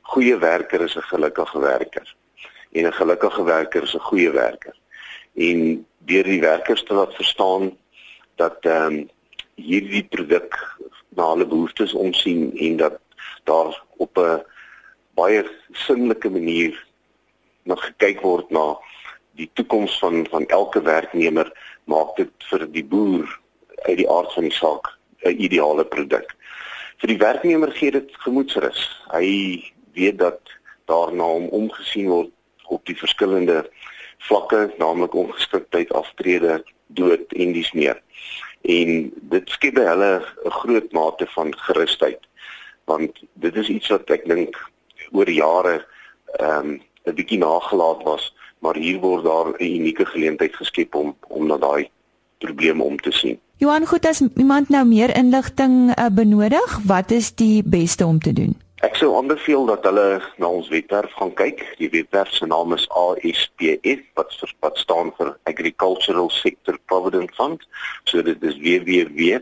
goeie 0.02 0.38
werker 0.38 0.82
is 0.82 0.96
'n 0.96 1.12
gelukkige 1.12 1.60
werker 1.60 2.16
en 2.72 2.86
'n 2.86 2.94
gelukkige 2.94 3.44
werker 3.44 3.84
is 3.84 3.96
'n 3.96 4.08
goeie 4.10 4.32
werker 4.32 4.76
en 5.34 5.86
deur 5.98 6.24
die 6.24 6.42
werkers 6.42 6.84
te 6.84 6.94
laat 6.94 7.16
verstaan 7.16 7.78
dat 8.36 8.58
ehm 8.62 8.94
um, 8.94 9.10
hierdie 9.56 10.04
produk 10.04 10.56
na 11.10 11.30
hulle 11.32 11.46
behoeftes 11.46 11.94
omsien 11.94 12.58
en 12.58 12.78
dat 12.78 13.00
daar 13.44 13.84
op 13.98 14.18
'n 14.18 14.44
baie 15.14 15.44
sinnelike 15.72 16.30
manier 16.30 16.86
na 17.64 17.76
gekyk 17.76 18.22
word 18.22 18.50
na 18.50 18.78
die 19.36 19.50
toekoms 19.54 20.00
van 20.00 20.28
van 20.30 20.46
elke 20.48 20.82
werknemer 20.82 21.52
maak 21.84 22.16
dit 22.16 22.32
vir 22.52 22.66
die 22.72 22.86
boer 22.86 23.40
uit 23.88 23.98
die 23.98 24.10
aard 24.10 24.34
van 24.34 24.44
die 24.44 24.58
saak 24.58 24.98
'n 25.24 25.42
ideale 25.48 25.86
produk. 25.86 26.36
Vir 27.00 27.08
die 27.08 27.18
werknemer 27.18 27.72
gee 27.72 27.92
dit 27.92 28.10
gemoedsrus. 28.26 28.82
Hy 29.12 29.28
weet 29.94 30.18
dat 30.18 30.40
daarna 30.86 31.24
hom 31.24 31.48
omgesien 31.48 32.10
word 32.10 32.32
op 32.70 32.86
die 32.86 32.98
verskillende 32.98 33.64
vlakke, 34.30 34.74
naamlik 34.78 35.14
ongeskiktheid, 35.14 35.94
aftrede, 35.94 36.64
dood 36.88 37.34
en 37.34 37.54
dis 37.54 37.72
meer. 37.72 38.02
En 38.62 39.12
dit 39.34 39.50
skep 39.50 39.76
by 39.76 39.86
hulle 39.88 40.12
'n 40.46 40.58
groot 40.62 40.92
mate 40.92 41.28
van 41.36 41.54
gerusheid 41.68 42.30
want 42.90 43.22
dit 43.34 43.56
is 43.56 43.70
iets 43.70 43.92
wat 43.94 44.10
ek 44.16 44.26
dink 44.30 44.58
oor 45.14 45.30
jare 45.30 45.76
ehm 46.40 46.74
um, 46.74 46.80
'n 47.08 47.16
bietjie 47.16 47.40
nagelaat 47.42 48.02
was, 48.04 48.24
maar 48.60 48.76
hier 48.76 49.00
word 49.00 49.24
daar 49.24 49.48
'n 49.54 49.64
unieke 49.78 50.06
geleentheid 50.06 50.56
geskep 50.56 50.96
om 50.96 51.16
om 51.28 51.48
na 51.48 51.58
daai 51.58 51.90
probleme 52.38 52.84
om 52.84 52.98
te 52.98 53.12
sien. 53.12 53.40
Johan, 53.58 53.86
goed 53.86 54.06
as 54.06 54.22
iemand 54.36 54.70
nou 54.70 54.86
meer 54.86 55.16
inligting 55.16 55.92
uh, 55.92 56.06
benodig, 56.12 56.80
wat 56.86 57.12
is 57.12 57.36
die 57.36 57.64
beste 57.66 58.06
om 58.06 58.20
te 58.20 58.34
doen? 58.34 58.56
Ek 58.80 58.96
sou 58.96 59.10
aanbeveel 59.18 59.66
dat 59.68 59.84
hulle 59.84 60.22
na 60.40 60.48
ons 60.48 60.70
webwerf 60.72 61.12
gaan 61.20 61.34
kyk. 61.36 61.60
Die 61.82 61.90
webwerf 61.92 62.32
se 62.32 62.48
naam 62.48 62.72
is 62.72 62.86
ASPF 62.96 64.06
wat 64.16 64.32
vir 64.40 64.54
wat 64.64 64.78
staan 64.80 65.12
vir 65.18 65.36
Agricultural 65.52 66.30
Sector 66.32 66.80
Provident 66.88 67.36
Fund. 67.36 67.60
So 68.08 68.24
dit 68.24 68.40
is 68.40 68.56
www.aspf.co.za. 68.64 69.42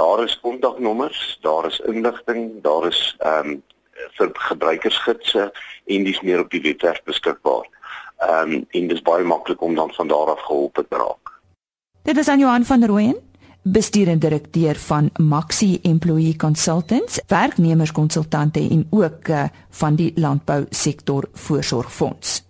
Daar 0.00 0.24
is 0.24 0.40
kontaknommers, 0.40 1.38
daar 1.44 1.66
is 1.68 1.80
inligting, 1.84 2.62
daar 2.64 2.86
is 2.88 3.16
ehm 3.18 3.50
um, 3.50 3.62
vir 4.16 4.30
gebruikersgidse 4.48 5.52
en 5.84 6.04
dis 6.04 6.20
meer 6.20 6.40
op 6.40 6.50
die 6.50 6.64
webwerf 6.64 7.02
beskikbaar. 7.04 7.68
Ehm 8.24 8.40
um, 8.56 8.64
en 8.72 8.88
dit 8.88 8.96
is 8.96 9.04
baie 9.04 9.24
maklik 9.24 9.60
om 9.60 9.74
dan 9.76 9.92
van 10.00 10.08
daar 10.08 10.32
af 10.32 10.40
gehelp 10.48 10.74
te 10.80 10.84
raak. 10.88 11.40
Dit 12.08 12.16
is 12.16 12.28
aan 12.28 12.38
Johan 12.38 12.64
van 12.64 12.84
Rooyen 12.84 13.26
bestuurende 13.66 14.28
direkteur 14.28 14.76
van 14.76 15.10
Maxi 15.16 15.78
Employee 15.82 16.36
Consultants, 16.36 17.20
werknemerskonsultante 17.26 18.68
en 18.70 18.86
ook 18.90 19.28
uh, 19.28 19.44
van 19.70 19.94
die 19.94 20.12
landbousektor 20.14 21.28
voorsorgfonds. 21.32 22.45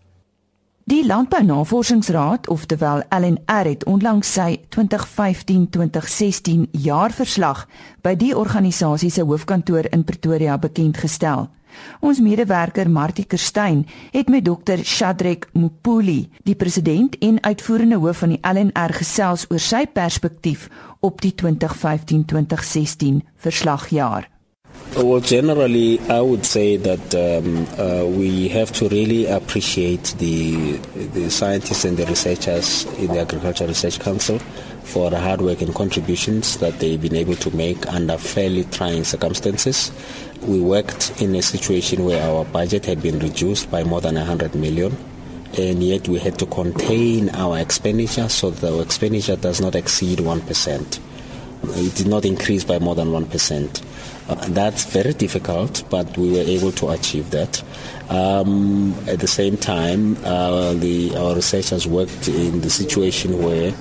Die 0.86 1.06
Landbounavorsingsraad, 1.06 2.48
oftewel 2.48 3.02
LNR, 3.08 3.66
het 3.66 3.84
onlangs 3.84 4.28
sy 4.32 4.60
2015-2016 4.76 6.68
jaarverslag 6.70 7.64
by 8.06 8.12
die 8.14 8.30
organisasie 8.38 9.10
se 9.10 9.24
hoofkantoor 9.26 9.88
in 9.90 10.04
Pretoria 10.06 10.54
bekend 10.62 11.00
gestel. 11.02 11.48
Ons 11.98 12.20
medewerker 12.22 12.86
Martie 12.86 13.26
Kerstyn 13.26 13.82
het 14.14 14.30
met 14.30 14.46
Dr 14.46 14.84
Shadrack 14.86 15.48
Mupuli, 15.58 16.30
die 16.46 16.54
president 16.54 17.18
en 17.18 17.42
uitvoerende 17.42 17.98
hoof 17.98 18.22
van 18.22 18.36
die 18.36 18.40
LNR 18.46 18.94
gesels 19.00 19.50
oor 19.50 19.58
sy 19.58 19.88
perspektief 19.90 20.70
op 21.02 21.18
die 21.18 21.34
2015-2016 21.34 23.26
verslagjaar. 23.34 24.35
Well, 24.94 25.20
generally, 25.20 26.00
I 26.08 26.20
would 26.20 26.46
say 26.46 26.76
that 26.78 27.14
um, 27.14 27.66
uh, 27.78 28.06
we 28.06 28.48
have 28.48 28.72
to 28.72 28.88
really 28.88 29.26
appreciate 29.26 30.14
the 30.18 30.76
the 31.12 31.30
scientists 31.30 31.84
and 31.84 31.96
the 31.96 32.06
researchers 32.06 32.84
in 32.98 33.08
the 33.08 33.20
Agricultural 33.20 33.68
Research 33.68 34.00
Council 34.00 34.38
for 34.84 35.10
the 35.10 35.20
hard 35.20 35.42
work 35.42 35.60
and 35.60 35.74
contributions 35.74 36.58
that 36.58 36.78
they've 36.78 37.00
been 37.00 37.16
able 37.16 37.34
to 37.36 37.54
make 37.54 37.86
under 37.92 38.16
fairly 38.16 38.64
trying 38.64 39.04
circumstances. 39.04 39.92
We 40.42 40.60
worked 40.60 41.20
in 41.20 41.34
a 41.34 41.42
situation 41.42 42.04
where 42.04 42.22
our 42.22 42.44
budget 42.44 42.86
had 42.86 43.02
been 43.02 43.18
reduced 43.18 43.70
by 43.70 43.82
more 43.84 44.00
than 44.00 44.14
100 44.14 44.54
million 44.54 44.96
and 45.58 45.82
yet 45.82 46.06
we 46.08 46.18
had 46.18 46.38
to 46.38 46.46
contain 46.46 47.30
our 47.30 47.58
expenditure 47.58 48.28
so 48.28 48.50
that 48.50 48.72
our 48.72 48.82
expenditure 48.82 49.36
does 49.36 49.60
not 49.60 49.74
exceed 49.74 50.18
1%. 50.18 51.00
It 51.64 51.94
did 51.94 52.06
not 52.06 52.24
increase 52.24 52.62
by 52.62 52.78
more 52.78 52.94
than 52.94 53.08
1%. 53.08 53.82
Uh, 54.28 54.34
that's 54.48 54.84
very 54.86 55.12
difficult, 55.12 55.84
but 55.88 56.18
we 56.18 56.32
were 56.32 56.40
able 56.40 56.72
to 56.72 56.90
achieve 56.90 57.30
that. 57.30 57.62
Um, 58.08 58.94
at 59.06 59.20
the 59.20 59.28
same 59.28 59.56
time, 59.56 60.16
uh, 60.24 60.74
the, 60.74 61.14
our 61.16 61.36
worked 61.86 62.28
in 62.28 62.60
the 62.60 62.70
situation 62.70 63.38
where 63.42 63.72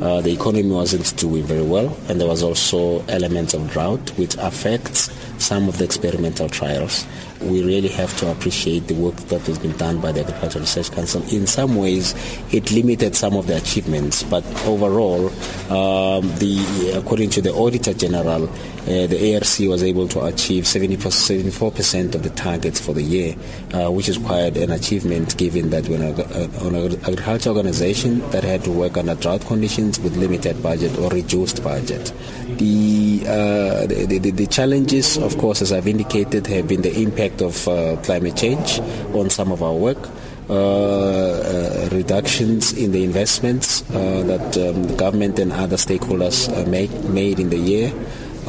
uh, 0.00 0.20
the 0.20 0.32
economy 0.32 0.68
wasn't 0.68 1.16
doing 1.16 1.44
very 1.44 1.62
well, 1.62 1.96
and 2.08 2.20
there 2.20 2.26
was 2.26 2.42
also 2.42 3.04
elements 3.06 3.54
of 3.54 3.70
drought 3.70 4.10
which 4.18 4.34
affects 4.38 5.10
some 5.38 5.68
of 5.68 5.78
the 5.78 5.84
experimental 5.84 6.48
trials. 6.48 7.06
We 7.44 7.62
really 7.64 7.88
have 7.88 8.16
to 8.18 8.30
appreciate 8.30 8.88
the 8.88 8.94
work 8.94 9.16
that 9.16 9.40
has 9.42 9.58
been 9.58 9.76
done 9.76 10.00
by 10.00 10.12
the 10.12 10.20
Agricultural 10.20 10.62
Research 10.62 10.90
Council. 10.92 11.22
In 11.30 11.46
some 11.46 11.76
ways, 11.76 12.14
it 12.52 12.70
limited 12.70 13.16
some 13.16 13.34
of 13.34 13.46
the 13.46 13.56
achievements, 13.56 14.22
but 14.22 14.44
overall, 14.66 15.26
um, 15.70 16.28
the 16.38 16.92
according 16.96 17.30
to 17.30 17.42
the 17.42 17.52
Auditor 17.52 17.94
General, 17.94 18.48
uh, 18.48 19.06
the 19.06 19.34
ARC 19.34 19.68
was 19.68 19.82
able 19.82 20.08
to 20.08 20.24
achieve 20.24 20.64
74% 20.64 22.14
of 22.14 22.22
the 22.22 22.30
targets 22.30 22.80
for 22.80 22.92
the 22.92 23.02
year, 23.02 23.36
uh, 23.74 23.90
which 23.90 24.08
is 24.08 24.18
quite 24.18 24.56
an 24.56 24.70
achievement 24.72 25.36
given 25.36 25.70
that 25.70 25.88
when 25.88 26.02
an 26.02 26.94
agriculture 27.04 27.50
organization 27.50 28.18
that 28.30 28.42
had 28.42 28.64
to 28.64 28.72
work 28.72 28.96
under 28.96 29.14
drought 29.14 29.40
conditions 29.46 30.00
with 30.00 30.16
limited 30.16 30.60
budget 30.62 30.96
or 30.98 31.10
reduced 31.10 31.62
budget. 31.62 32.12
The, 32.58 33.22
uh, 33.26 33.86
the, 33.86 34.18
the, 34.18 34.30
the, 34.30 34.46
challenges, 34.46 35.16
of 35.16 35.38
course, 35.38 35.62
as 35.62 35.72
I've 35.72 35.86
indicated, 35.86 36.46
have 36.48 36.68
been 36.68 36.82
the 36.82 36.94
impact 37.00 37.31
of 37.40 37.66
uh, 37.68 37.96
climate 38.02 38.36
change 38.36 38.80
on 39.14 39.30
some 39.30 39.52
of 39.52 39.62
our 39.62 39.74
work. 39.74 40.08
Uh, 40.50 40.54
uh, 40.54 41.88
reductions 41.92 42.72
in 42.72 42.90
the 42.90 43.04
investments 43.04 43.88
uh, 43.94 44.22
that 44.26 44.58
um, 44.58 44.82
the 44.84 44.94
government 44.96 45.38
and 45.38 45.52
other 45.52 45.76
stakeholders 45.76 46.52
uh, 46.52 46.68
make, 46.68 46.92
made 47.04 47.38
in 47.38 47.48
the 47.48 47.56
year 47.56 47.90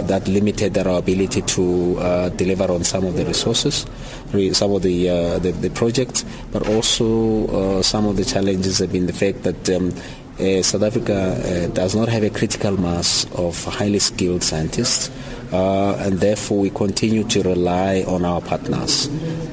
that 0.01 0.27
limited 0.27 0.75
our 0.79 0.97
ability 0.97 1.41
to 1.43 1.95
uh, 1.99 2.29
deliver 2.29 2.69
on 2.73 2.83
some 2.83 3.05
of 3.05 3.15
the 3.15 3.23
resources, 3.23 3.85
some 4.51 4.73
of 4.73 4.81
the, 4.81 5.07
uh, 5.07 5.39
the, 5.39 5.51
the, 5.51 5.69
projects, 5.69 6.25
but 6.51 6.67
also 6.67 7.81
some 7.83 8.07
of 8.07 8.17
the 8.17 8.25
challenges 8.25 8.79
have 8.79 8.91
been 8.91 9.05
the 9.05 9.13
fact 9.13 9.43
that 9.43 9.69
um, 9.69 9.91
South 10.63 10.81
Africa 10.81 11.69
does 11.73 11.95
not 11.95 12.09
have 12.09 12.23
a 12.23 12.31
critical 12.31 12.75
mass 12.75 13.27
of 13.35 13.63
highly 13.65 13.99
skilled 13.99 14.43
scientists. 14.43 15.09
Uh, 15.51 15.95
and 15.99 16.19
therefore 16.19 16.59
we 16.59 16.69
continue 16.69 17.23
to 17.25 17.43
rely 17.43 18.03
on 18.07 18.25
our 18.25 18.41
partners, 18.41 19.07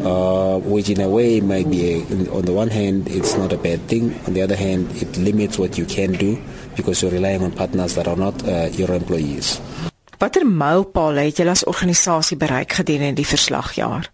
uh, 0.04 0.58
which 0.64 0.88
in 0.88 1.00
a 1.00 1.08
way 1.08 1.40
might 1.40 1.68
be, 1.70 1.92
a, 1.92 2.30
on 2.32 2.42
the 2.44 2.52
one 2.52 2.70
hand, 2.70 3.08
it's 3.08 3.36
not 3.36 3.52
a 3.52 3.58
bad 3.58 3.80
thing. 3.88 4.14
On 4.26 4.32
the 4.32 4.42
other 4.42 4.56
hand, 4.56 4.88
it 5.02 5.16
limits 5.18 5.58
what 5.58 5.76
you 5.76 5.84
can 5.84 6.12
do 6.12 6.40
because 6.76 7.02
you're 7.02 7.10
relying 7.10 7.42
on 7.42 7.52
partners 7.52 7.94
that 7.96 8.08
are 8.08 8.16
not 8.16 8.34
uh, 8.48 8.68
your 8.72 8.90
employees. 8.92 9.60
Watter 10.20 10.44
mylpale 10.44 11.22
het 11.24 11.38
julle 11.40 11.54
as 11.54 11.62
organisasie 11.64 12.36
bereik 12.36 12.74
gedurende 12.76 13.22
die 13.22 13.24
verslagjaar? 13.24 14.10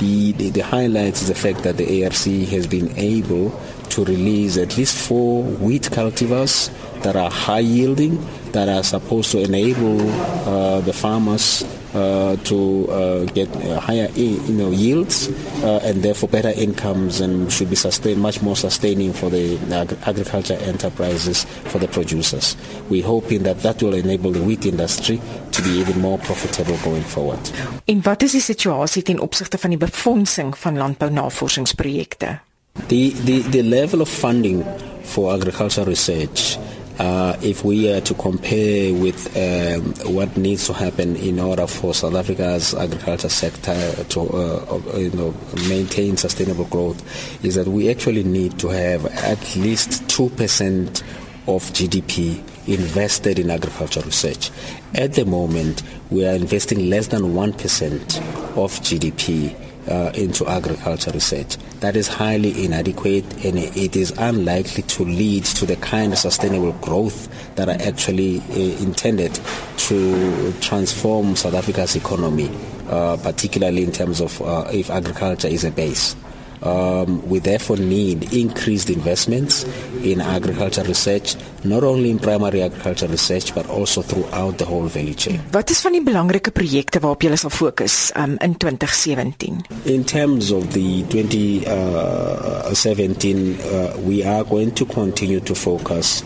The, 0.00 0.32
the 0.32 0.48
the 0.50 0.62
highlights 0.64 1.20
is 1.20 1.28
the 1.28 1.34
fact 1.36 1.62
that 1.64 1.76
the 1.76 2.04
ARC 2.04 2.24
has 2.48 2.66
been 2.66 2.88
able 2.96 3.52
to 3.92 4.04
release 4.04 4.56
at 4.56 4.76
least 4.76 4.96
four 4.96 5.42
wheat 5.42 5.82
cultivars 5.90 6.70
that 7.02 7.16
are 7.16 7.30
high 7.30 7.58
yielding 7.60 8.18
that 8.52 8.68
are 8.68 8.82
supposed 8.82 9.30
to 9.32 9.38
enable 9.40 10.00
uh, 10.48 10.80
the 10.80 10.92
farmers 10.92 11.64
uh, 11.94 12.36
to 12.36 12.88
uh, 12.90 13.24
get 13.26 13.48
uh, 13.56 13.80
higher 13.80 14.08
you 14.14 14.38
know, 14.48 14.70
yields 14.70 15.28
uh, 15.62 15.80
and 15.84 16.02
therefore 16.02 16.28
better 16.28 16.48
incomes 16.48 17.20
and 17.20 17.52
should 17.52 17.68
be 17.68 17.76
sustained, 17.76 18.20
much 18.20 18.40
more 18.40 18.56
sustaining 18.56 19.12
for 19.12 19.28
the 19.28 19.58
ag- 19.70 19.96
agriculture 20.06 20.56
enterprises, 20.64 21.44
for 21.68 21.78
the 21.78 21.88
producers. 21.88 22.56
We're 22.88 23.04
hoping 23.04 23.42
that 23.42 23.60
that 23.62 23.82
will 23.82 23.94
enable 23.94 24.32
the 24.32 24.42
wheat 24.42 24.64
industry 24.64 25.20
to 25.50 25.62
be 25.62 25.70
even 25.80 26.00
more 26.00 26.18
profitable 26.18 26.78
going 26.82 27.04
forward. 27.04 27.52
En 27.84 28.02
wat 28.02 28.22
is 28.22 28.32
die 28.32 28.40
situasie 28.40 29.02
ten 29.02 29.20
van 29.58 29.70
die 29.70 29.78
befondsing 29.78 30.58
van 30.58 30.76
landbounavorsingsprojekte? 30.76 32.40
The, 32.74 33.10
the, 33.10 33.40
the 33.40 33.62
level 33.62 34.02
of 34.02 34.08
funding 34.08 34.64
for 35.02 35.34
agricultural 35.34 35.86
research 35.86 36.58
uh, 36.98 37.36
if 37.42 37.64
we 37.64 37.92
are 37.92 38.00
to 38.00 38.14
compare 38.14 38.92
with 38.94 39.34
um, 39.36 39.94
what 40.14 40.36
needs 40.36 40.66
to 40.66 40.72
happen 40.72 41.16
in 41.16 41.40
order 41.40 41.66
for 41.66 41.94
South 41.94 42.14
Africa's 42.14 42.74
agriculture 42.74 43.28
sector 43.28 44.04
to 44.04 44.20
uh, 44.20 44.80
you 44.96 45.10
know, 45.10 45.34
maintain 45.68 46.16
sustainable 46.16 46.66
growth, 46.66 47.44
is 47.44 47.54
that 47.54 47.66
we 47.66 47.90
actually 47.90 48.24
need 48.24 48.58
to 48.58 48.68
have 48.68 49.06
at 49.06 49.56
least 49.56 50.02
2% 50.04 51.02
of 51.48 51.64
GDP 51.72 52.40
invested 52.68 53.38
in 53.38 53.50
agricultural 53.50 54.04
research. 54.04 54.50
At 54.94 55.14
the 55.14 55.24
moment, 55.24 55.82
we 56.10 56.26
are 56.26 56.34
investing 56.34 56.88
less 56.88 57.08
than 57.08 57.22
1% 57.22 58.56
of 58.56 58.72
GDP 58.80 59.56
uh, 59.88 60.12
into 60.14 60.46
agriculture 60.46 61.10
research. 61.10 61.56
That 61.80 61.96
is 61.96 62.08
highly 62.08 62.64
inadequate 62.64 63.24
and 63.44 63.58
it 63.58 63.96
is 63.96 64.12
unlikely 64.18 64.82
to 64.84 65.04
lead 65.04 65.44
to 65.44 65.66
the 65.66 65.76
kind 65.76 66.12
of 66.12 66.18
sustainable 66.18 66.72
growth 66.74 67.28
that 67.56 67.68
are 67.68 67.88
actually 67.88 68.40
uh, 68.50 68.82
intended 68.82 69.38
to 69.78 70.52
transform 70.60 71.36
South 71.36 71.54
Africa's 71.54 71.96
economy, 71.96 72.50
uh, 72.88 73.16
particularly 73.16 73.82
in 73.82 73.92
terms 73.92 74.20
of 74.20 74.40
uh, 74.42 74.68
if 74.72 74.90
agriculture 74.90 75.48
is 75.48 75.64
a 75.64 75.70
base. 75.70 76.14
Um, 76.62 77.28
we 77.28 77.40
therefore 77.40 77.76
need 77.76 78.32
increased 78.32 78.88
investments 78.88 79.64
in 80.04 80.20
agriculture 80.20 80.84
research, 80.84 81.34
not 81.64 81.82
only 81.82 82.10
in 82.10 82.18
primary 82.18 82.62
agriculture 82.62 83.08
research 83.08 83.52
but 83.54 83.68
also 83.68 84.02
throughout 84.02 84.58
the 84.58 84.64
whole 84.64 84.86
value 84.86 85.14
chain. 85.14 85.40
Wat 85.50 85.70
is 85.70 85.80
van 85.82 85.92
die 85.92 86.02
belangrike 86.02 86.50
projekte 86.54 87.00
waarop 87.02 87.22
julle 87.26 87.36
sal 87.36 87.50
fokus 87.50 88.12
um, 88.14 88.36
in 88.38 88.54
2017? 88.54 89.66
In 89.90 90.04
terms 90.04 90.52
of 90.54 90.72
the 90.72 91.02
2017 91.10 91.66
uh, 91.66 93.66
uh, 93.66 93.98
we 94.06 94.22
are 94.22 94.44
going 94.44 94.70
to 94.78 94.86
continue 94.86 95.40
to 95.40 95.54
focus 95.54 96.22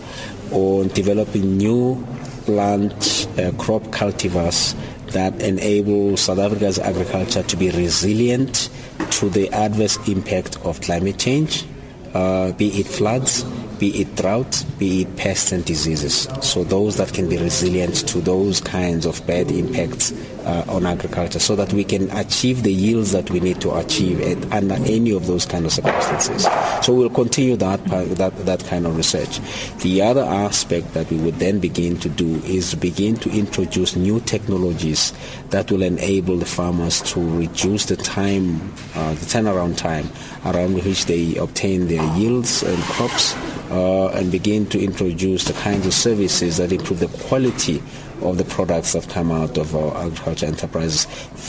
on 0.51 0.87
developing 0.93 1.57
new 1.57 1.97
plant 2.45 3.27
uh, 3.37 3.51
crop 3.57 3.83
cultivars 3.91 4.75
that 5.11 5.41
enable 5.41 6.17
South 6.17 6.39
Africa's 6.39 6.79
agriculture 6.79 7.43
to 7.43 7.57
be 7.57 7.69
resilient 7.71 8.69
to 9.11 9.29
the 9.29 9.49
adverse 9.51 9.97
impact 10.07 10.57
of 10.65 10.81
climate 10.81 11.17
change, 11.17 11.65
uh, 12.13 12.51
be 12.53 12.67
it 12.79 12.87
floods, 12.87 13.43
be 13.79 14.01
it 14.01 14.15
drought, 14.15 14.65
be 14.79 15.01
it 15.01 15.15
pests 15.17 15.51
and 15.51 15.63
diseases. 15.65 16.27
So 16.41 16.63
those 16.63 16.97
that 16.97 17.13
can 17.13 17.29
be 17.29 17.37
resilient 17.37 18.07
to 18.09 18.19
those 18.19 18.59
kinds 18.61 19.05
of 19.05 19.25
bad 19.27 19.51
impacts 19.51 20.11
uh, 20.47 20.63
on 20.69 20.85
agriculture 20.85 21.39
so 21.39 21.55
that 21.57 21.73
we 21.73 21.83
can 21.83 22.09
achieve 22.11 22.63
the 22.63 22.71
yields 22.71 23.11
that 23.11 23.29
we 23.29 23.39
need 23.41 23.59
to 23.59 23.75
achieve 23.75 24.21
at, 24.21 24.53
under 24.53 24.75
any 24.75 25.11
of 25.11 25.27
those 25.27 25.45
kind 25.45 25.65
of 25.65 25.73
circumstances. 25.73 26.47
So 26.81 26.93
we'll 26.93 27.09
continue 27.09 27.57
that, 27.57 27.83
that, 27.85 28.35
that 28.45 28.63
kind 28.65 28.87
of 28.87 28.95
research. 28.95 29.41
The 29.81 30.01
other 30.01 30.23
aspect 30.23 30.93
that 30.93 31.11
we 31.11 31.17
would 31.17 31.35
then 31.35 31.59
begin 31.59 31.97
to 31.97 32.09
do 32.09 32.35
is 32.45 32.73
begin 32.75 33.17
to 33.17 33.29
introduce 33.29 33.97
new 33.97 34.21
technologies 34.21 35.13
that 35.49 35.69
will 35.69 35.81
enable 35.81 36.37
the 36.37 36.45
farmers 36.45 37.01
to 37.13 37.37
reduce 37.37 37.85
the 37.87 37.97
time, 37.97 38.73
uh, 38.95 39.13
the 39.15 39.25
turnaround 39.25 39.75
time 39.75 40.09
around 40.45 40.75
which 40.75 41.05
they 41.07 41.35
obtain 41.35 41.87
their 41.87 42.03
yields 42.15 42.63
and 42.63 42.81
crops 42.83 43.35
uh, 43.69 44.07
and 44.15 44.31
begin 44.31 44.65
to 44.67 44.81
introduce 44.81 45.43
the 45.43 45.53
kinds 45.53 45.85
of 45.85 45.93
services 45.93 46.55
that 46.55 46.71
improve 46.71 47.01
the 47.01 47.07
quality 47.27 47.83
of 48.21 48.37
the 48.37 48.45
products 48.45 48.93
that 48.93 49.07
come 49.09 49.31
out 49.31 49.57
of 49.57 49.75
our 49.75 49.95
agriculture 50.05 50.45
enterprises, 50.45 51.07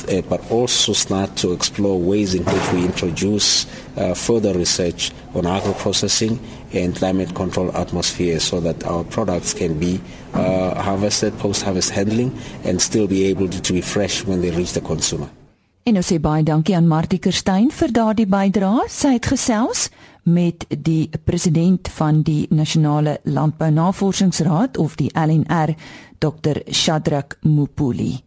uh, 0.08 0.22
but 0.28 0.50
also 0.50 0.92
start 0.92 1.36
to 1.36 1.52
explore 1.52 1.98
ways 1.98 2.34
in 2.34 2.44
which 2.44 2.72
we 2.72 2.84
introduce 2.84 3.66
uh, 3.96 4.14
further 4.14 4.54
research 4.54 5.12
on 5.34 5.46
agro-processing 5.46 6.38
and 6.72 6.96
climate 6.96 7.34
control 7.34 7.74
atmosphere 7.76 8.38
so 8.40 8.60
that 8.60 8.84
our 8.84 9.04
products 9.04 9.54
can 9.54 9.78
be 9.78 10.00
uh, 10.34 10.80
harvested, 10.80 11.36
post-harvest 11.38 11.90
handling, 11.90 12.36
and 12.64 12.80
still 12.80 13.06
be 13.06 13.24
able 13.24 13.48
to 13.48 13.72
be 13.72 13.80
fresh 13.80 14.24
when 14.24 14.42
they 14.42 14.50
reach 14.50 14.72
the 14.72 14.80
consumer. 14.80 15.28
En 15.88 15.96
ons 15.96 16.04
sê 16.04 16.18
baie 16.20 16.42
dankie 16.44 16.74
aan 16.76 16.84
Martie 16.84 17.16
Kerstyn 17.16 17.70
vir 17.72 17.92
daardie 17.96 18.26
bydrae. 18.28 18.82
Sy 18.92 19.14
het 19.14 19.24
gesels 19.30 19.86
met 20.28 20.66
die 20.68 21.08
president 21.24 21.88
van 21.96 22.18
die 22.26 22.42
Nasionale 22.52 23.14
Landbou 23.24 23.70
Navorsingsraad 23.72 24.76
of 24.76 24.98
die 25.00 25.08
LNR, 25.16 25.72
Dr. 26.20 26.60
Shadrack 26.68 27.38
Mupuli. 27.40 28.18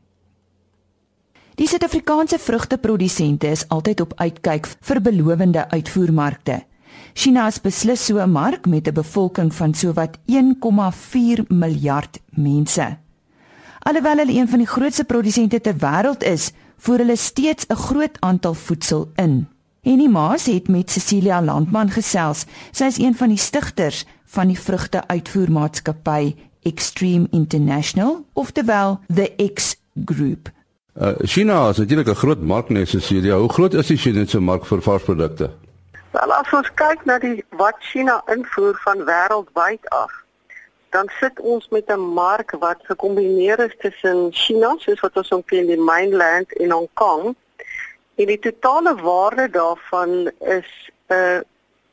Die 1.61 1.67
Suid-Afrikaanse 1.69 2.39
vrugteprodusente 2.41 3.53
is 3.53 3.67
altyd 3.69 4.01
op 4.07 4.17
uitkyk 4.17 4.65
vir 4.81 5.01
belowende 5.11 5.67
uitvoermarkte. 5.69 6.63
China 7.13 7.45
is 7.45 7.61
beslis 7.61 8.05
so 8.05 8.17
'n 8.17 8.31
mark 8.31 8.65
met 8.65 8.87
'n 8.87 8.93
bevolking 8.93 9.53
van 9.53 9.73
sowat 9.73 10.17
1,4 10.25 11.45
miljard 11.49 12.19
mense. 12.29 12.97
Alhoewel 13.83 14.17
hulle 14.17 14.39
een 14.39 14.47
van 14.47 14.59
die 14.59 14.67
grootste 14.67 15.03
produsente 15.03 15.61
ter 15.61 15.75
wêreld 15.75 16.23
is, 16.23 16.51
voer 16.81 17.03
hulle 17.03 17.15
steeds 17.15 17.65
'n 17.67 17.75
groot 17.75 18.15
aantal 18.19 18.53
voedsel 18.53 19.11
in. 19.15 19.47
Henny 19.81 20.07
Maas 20.07 20.45
het 20.45 20.67
met 20.67 20.91
Cecilia 20.91 21.41
Landman 21.41 21.89
gesels. 21.89 22.45
Sy 22.71 22.83
is 22.83 22.97
een 22.97 23.15
van 23.15 23.27
die 23.27 23.37
stigters 23.37 24.05
van 24.25 24.47
die 24.47 24.59
vrugte-uitvoermaatskappy 24.59 26.35
Extreme 26.61 27.27
International, 27.31 28.25
oftewel 28.33 28.99
the 29.13 29.51
X 29.53 29.75
Group. 30.05 30.49
Uh, 31.01 31.11
China 31.17 31.69
is 31.69 31.77
natuurlik 31.77 32.07
'n 32.07 32.15
groot 32.15 32.41
mark 32.41 32.69
net 32.69 32.87
soos 32.87 33.05
Cecilia. 33.05 33.37
Hoe 33.37 33.53
groot 33.53 33.73
is 33.73 33.87
die 33.87 33.97
Chinese 33.97 34.39
mark 34.39 34.65
vir 34.65 34.81
varsprodukte? 34.81 35.49
Wel 36.11 36.33
as 36.33 36.53
ons 36.53 36.73
kyk 36.73 37.05
na 37.05 37.19
die 37.19 37.43
wat 37.49 37.75
China 37.79 38.21
invoer 38.27 38.79
van 38.83 38.97
wêreldwyd 38.97 39.89
af, 39.89 40.11
dan 40.91 41.09
sit 41.19 41.39
ons 41.39 41.67
met 41.69 41.87
'n 41.87 41.99
mark 41.99 42.51
wat 42.59 42.79
gekombineer 42.83 43.59
is 43.59 43.75
tussen 43.79 44.27
China, 44.31 44.75
soos 44.77 44.99
wat 44.99 45.15
ons 45.15 45.29
hom 45.29 45.43
ken, 45.45 45.65
die 45.65 45.79
mainland 45.79 46.53
en 46.57 46.71
Hong 46.71 46.89
Kong. 46.93 47.35
En 48.15 48.25
die 48.25 48.39
totale 48.39 48.95
waarde 48.95 49.49
daarvan 49.49 50.31
is 50.39 50.69
'n 51.07 51.13
uh, 51.13 51.39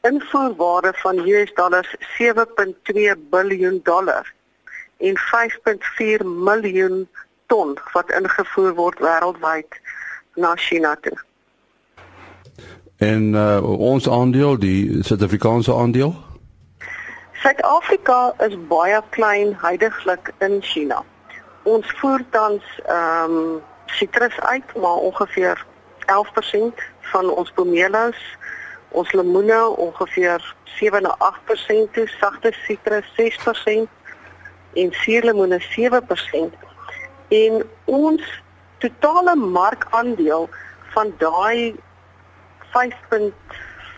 invoerwaarde 0.00 0.92
van 0.94 1.18
US 1.18 1.54
dollars 1.54 1.96
7.2 2.18 3.16
biljoen 3.30 3.80
dollar 3.82 4.32
en 4.96 5.14
5.4 5.18 6.26
miljoen 6.26 7.08
ton 7.46 7.78
wat 7.92 8.10
ingevoer 8.10 8.74
word 8.74 8.98
wêreldwyd 8.98 9.80
na 10.34 10.56
China 10.56 10.96
toe. 11.00 11.18
En 12.96 13.22
uh, 13.34 13.78
ons 13.78 14.08
aandeel, 14.08 14.58
die 14.58 15.02
Suid-Afrikaanse 15.02 15.74
aandeel? 15.74 16.14
Suid-Afrika 17.38 18.34
is 18.42 18.54
baie 18.66 18.98
klein 19.14 19.52
heidaglik 19.62 20.30
in 20.42 20.56
China. 20.62 21.04
Ons 21.62 21.86
voer 22.00 22.24
tans 22.34 22.64
ehm 22.86 23.34
um, 23.34 23.60
sitrus 23.86 24.40
uit, 24.40 24.74
maar 24.76 24.98
ongeveer 25.08 25.66
11% 26.12 26.82
van 27.12 27.30
ons 27.30 27.52
pomelos, 27.54 28.18
ons 28.88 29.12
lemoene 29.12 29.60
ongeveer 29.68 30.54
7-8%, 30.80 31.92
toe, 31.94 32.08
sagte 32.18 32.52
sitrus 32.66 33.06
6% 33.16 33.86
en 34.74 34.92
suurlemoene 35.04 35.60
7%. 35.62 36.58
En 37.28 37.62
ons 37.84 38.42
totale 38.78 39.34
markandeel 39.36 40.48
van 40.96 41.14
daai 41.18 41.74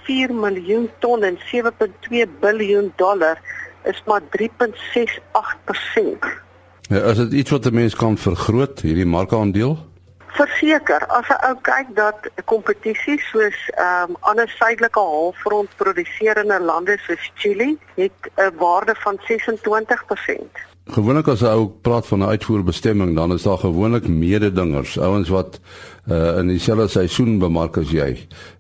5.4 0.09 0.35
miljoen 0.35 0.91
ton 0.99 1.23
en 1.23 1.39
7.2 1.39 2.29
biljoen 2.41 2.93
dollar 2.97 3.39
is 3.85 4.03
maar 4.07 4.21
3.68%. 4.21 4.27
Ja, 6.81 7.03
is 7.03 7.17
dit 7.17 7.33
iets 7.33 7.51
wat 7.51 7.65
'n 7.65 7.75
mens 7.75 7.95
kan 7.95 8.19
vergroot 8.19 8.81
hierdie 8.81 9.07
markandeel? 9.07 9.89
Verseker, 10.27 11.07
as 11.07 11.29
'n 11.29 11.47
ou 11.47 11.57
kyk 11.63 11.87
dat 11.95 12.31
kompetisie 12.45 13.19
soos 13.19 13.71
ehm 13.75 14.11
um, 14.11 14.17
ander 14.21 14.49
suidelike 14.49 14.99
halfrond 14.99 15.69
produseerende 15.77 16.61
lande 16.61 16.99
soos 17.07 17.31
Chili 17.35 17.79
het 17.95 18.31
'n 18.37 18.57
waarde 18.59 18.95
van 18.99 19.19
26%. 19.27 20.69
Gewoonlik 20.85 21.29
as 21.29 21.41
'n 21.41 21.47
ou 21.47 21.69
praat 21.83 22.07
van 22.07 22.19
'n 22.19 22.29
uitvoerbestemming, 22.29 23.17
dan 23.17 23.33
is 23.33 23.43
daar 23.43 23.59
gewoonlik 23.59 24.09
mededingers, 24.09 24.99
ouens 24.99 25.29
wat 25.29 25.61
uh, 26.11 26.39
in 26.39 26.49
dieselfde 26.49 26.89
seisoen 26.89 27.39
bemark 27.39 27.79
as 27.81 27.91
jy. 27.95 28.11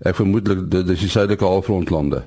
Ek 0.07 0.17
vermoedelik 0.19 0.67
dit 0.71 0.95
is 0.95 1.05
die 1.05 1.11
suidelike 1.11 1.45
halfrondlande. 1.45 2.23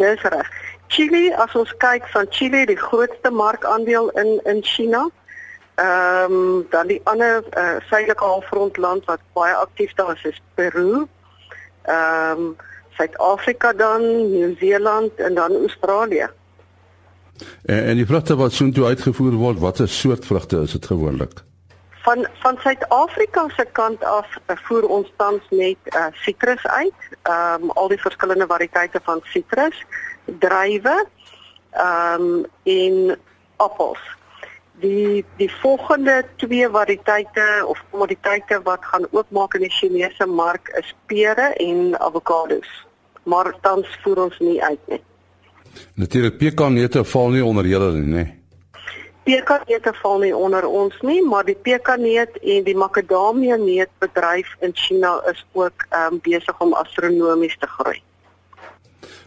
Dis 0.00 0.22
reg. 0.22 0.50
Chili, 0.92 1.30
as 1.40 1.54
ons 1.56 1.70
kyk 1.80 2.04
van 2.12 2.26
Chili, 2.30 2.66
die 2.68 2.78
grootste 2.78 3.30
markandeel 3.30 4.10
in 4.20 4.40
in 4.44 4.62
China. 4.62 5.06
Ehm 5.80 6.32
um, 6.32 6.66
dan 6.70 6.86
die 6.86 7.00
ander 7.08 7.40
uh, 7.56 7.78
suidelike 7.88 8.24
halfrondland 8.24 9.08
wat 9.08 9.22
baie 9.32 9.54
aktief 9.54 9.94
daar 9.96 10.12
is, 10.16 10.24
is 10.34 10.42
Peru. 10.54 11.06
Ehm 11.82 12.46
um, 12.46 12.52
Suid-Afrika 12.92 13.72
dan, 13.72 14.02
Nieu-Seeland 14.30 15.14
en 15.16 15.34
dan 15.34 15.54
Australië. 15.56 16.26
En, 17.64 17.84
en 17.84 17.96
die 17.96 18.06
vrugte 18.06 18.36
wat 18.36 18.52
soontoe 18.52 18.84
uitgevoer 18.84 19.32
word, 19.32 19.58
watter 19.58 19.88
soort 19.88 20.26
vrugte 20.26 20.60
is 20.60 20.76
dit 20.76 20.86
gewoonlik? 20.86 21.40
Van 22.02 22.26
van 22.42 22.56
Suid-Afrika 22.58 23.48
se 23.48 23.66
kant 23.72 24.04
af 24.04 24.26
uh, 24.46 24.56
voer 24.66 24.86
ons 24.88 25.12
tans 25.16 25.42
net 25.50 25.78
uh, 25.94 26.06
sitrus 26.24 26.66
uit. 26.66 27.02
Ehm 27.22 27.62
um, 27.62 27.70
al 27.70 27.88
die 27.88 28.00
verskillende 28.00 28.46
variëteite 28.46 29.00
van 29.02 29.20
sitrus, 29.22 29.84
druiwe, 30.24 30.96
ehm 31.70 32.22
um, 32.22 32.44
en 32.62 33.18
appels. 33.56 34.02
Die 34.82 35.24
die 35.36 35.50
volgende 35.60 36.24
twee 36.36 36.68
variëteite 36.68 37.46
of 37.66 37.84
kommoditeite 37.90 38.60
wat 38.62 38.84
gaan 38.84 39.06
oopmaak 39.10 39.54
in 39.54 39.68
die 39.68 39.76
Chinese 39.78 40.26
mark 40.26 40.74
is 40.82 40.94
pere 41.06 41.52
en 41.54 42.00
avokados. 42.00 42.68
Maar 43.22 43.54
tans 43.60 43.98
voer 44.02 44.24
ons 44.24 44.38
nie 44.38 44.62
uit 44.62 44.86
nie. 44.86 45.02
Natuurlik 45.94 46.38
pekanneute 46.38 47.04
val 47.04 47.28
nie 47.30 47.44
onder 47.44 47.66
julle 47.66 47.92
nie, 47.92 48.08
né? 48.10 48.41
Pekanneute 49.22 49.92
val 50.02 50.18
nie 50.18 50.36
onder 50.36 50.66
ons 50.66 50.94
nie, 51.06 51.20
maar 51.22 51.44
die 51.44 51.54
pekanneut 51.54 52.38
en 52.42 52.64
die 52.64 52.76
makadamia 52.76 53.56
neutbedryf 53.56 54.56
in 54.60 54.72
China 54.74 55.20
is 55.30 55.44
ook 55.52 55.86
ehm 55.90 56.14
um, 56.14 56.20
besig 56.22 56.60
om 56.60 56.74
astronomies 56.74 57.58
te 57.58 57.66
groei. 57.66 58.02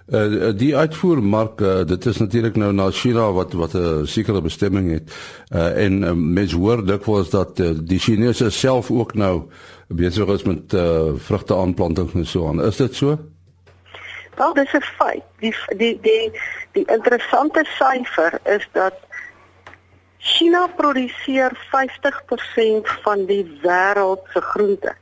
Uh, 0.05 0.51
die 0.53 0.75
uitvoermark 0.77 1.61
uh, 1.61 1.79
dit 1.89 2.05
is 2.05 2.17
natuurlik 2.17 2.55
nou 2.55 2.73
na 2.73 2.91
China 2.91 3.31
wat 3.33 3.53
wat 3.53 3.73
'n 3.73 4.05
sekere 4.05 4.41
bestemming 4.41 4.91
het. 4.91 5.15
Uh, 5.49 5.83
en 5.85 6.03
uh, 6.03 6.11
mens 6.11 6.53
hoor 6.53 6.85
dikwels 6.85 7.29
dat 7.29 7.59
uh, 7.59 7.69
die 7.73 7.99
Chinese 7.99 8.49
self 8.49 8.91
ook 8.91 9.13
nou 9.13 9.43
besig 9.87 10.27
is 10.27 10.43
met 10.43 10.73
uh, 10.73 11.13
vrugte 11.15 11.55
aanplanting 11.55 12.13
en 12.13 12.25
so 12.25 12.47
aan. 12.47 12.61
Is 12.61 12.77
dit 12.77 12.95
so? 12.95 13.17
Wel, 14.35 14.53
dis 14.53 14.73
'n 14.73 14.81
feit. 14.81 15.23
Die 15.39 15.55
die 15.77 15.99
die 16.01 16.31
die 16.71 16.85
interessante 16.85 17.65
syfer 17.65 18.39
is 18.43 18.67
dat 18.71 18.93
China 20.25 20.65
produseer 20.75 21.53
50% 21.69 22.87
van 23.03 23.25
die 23.29 23.43
wêreld 23.61 24.23
se 24.33 24.41
groente. 24.41 24.95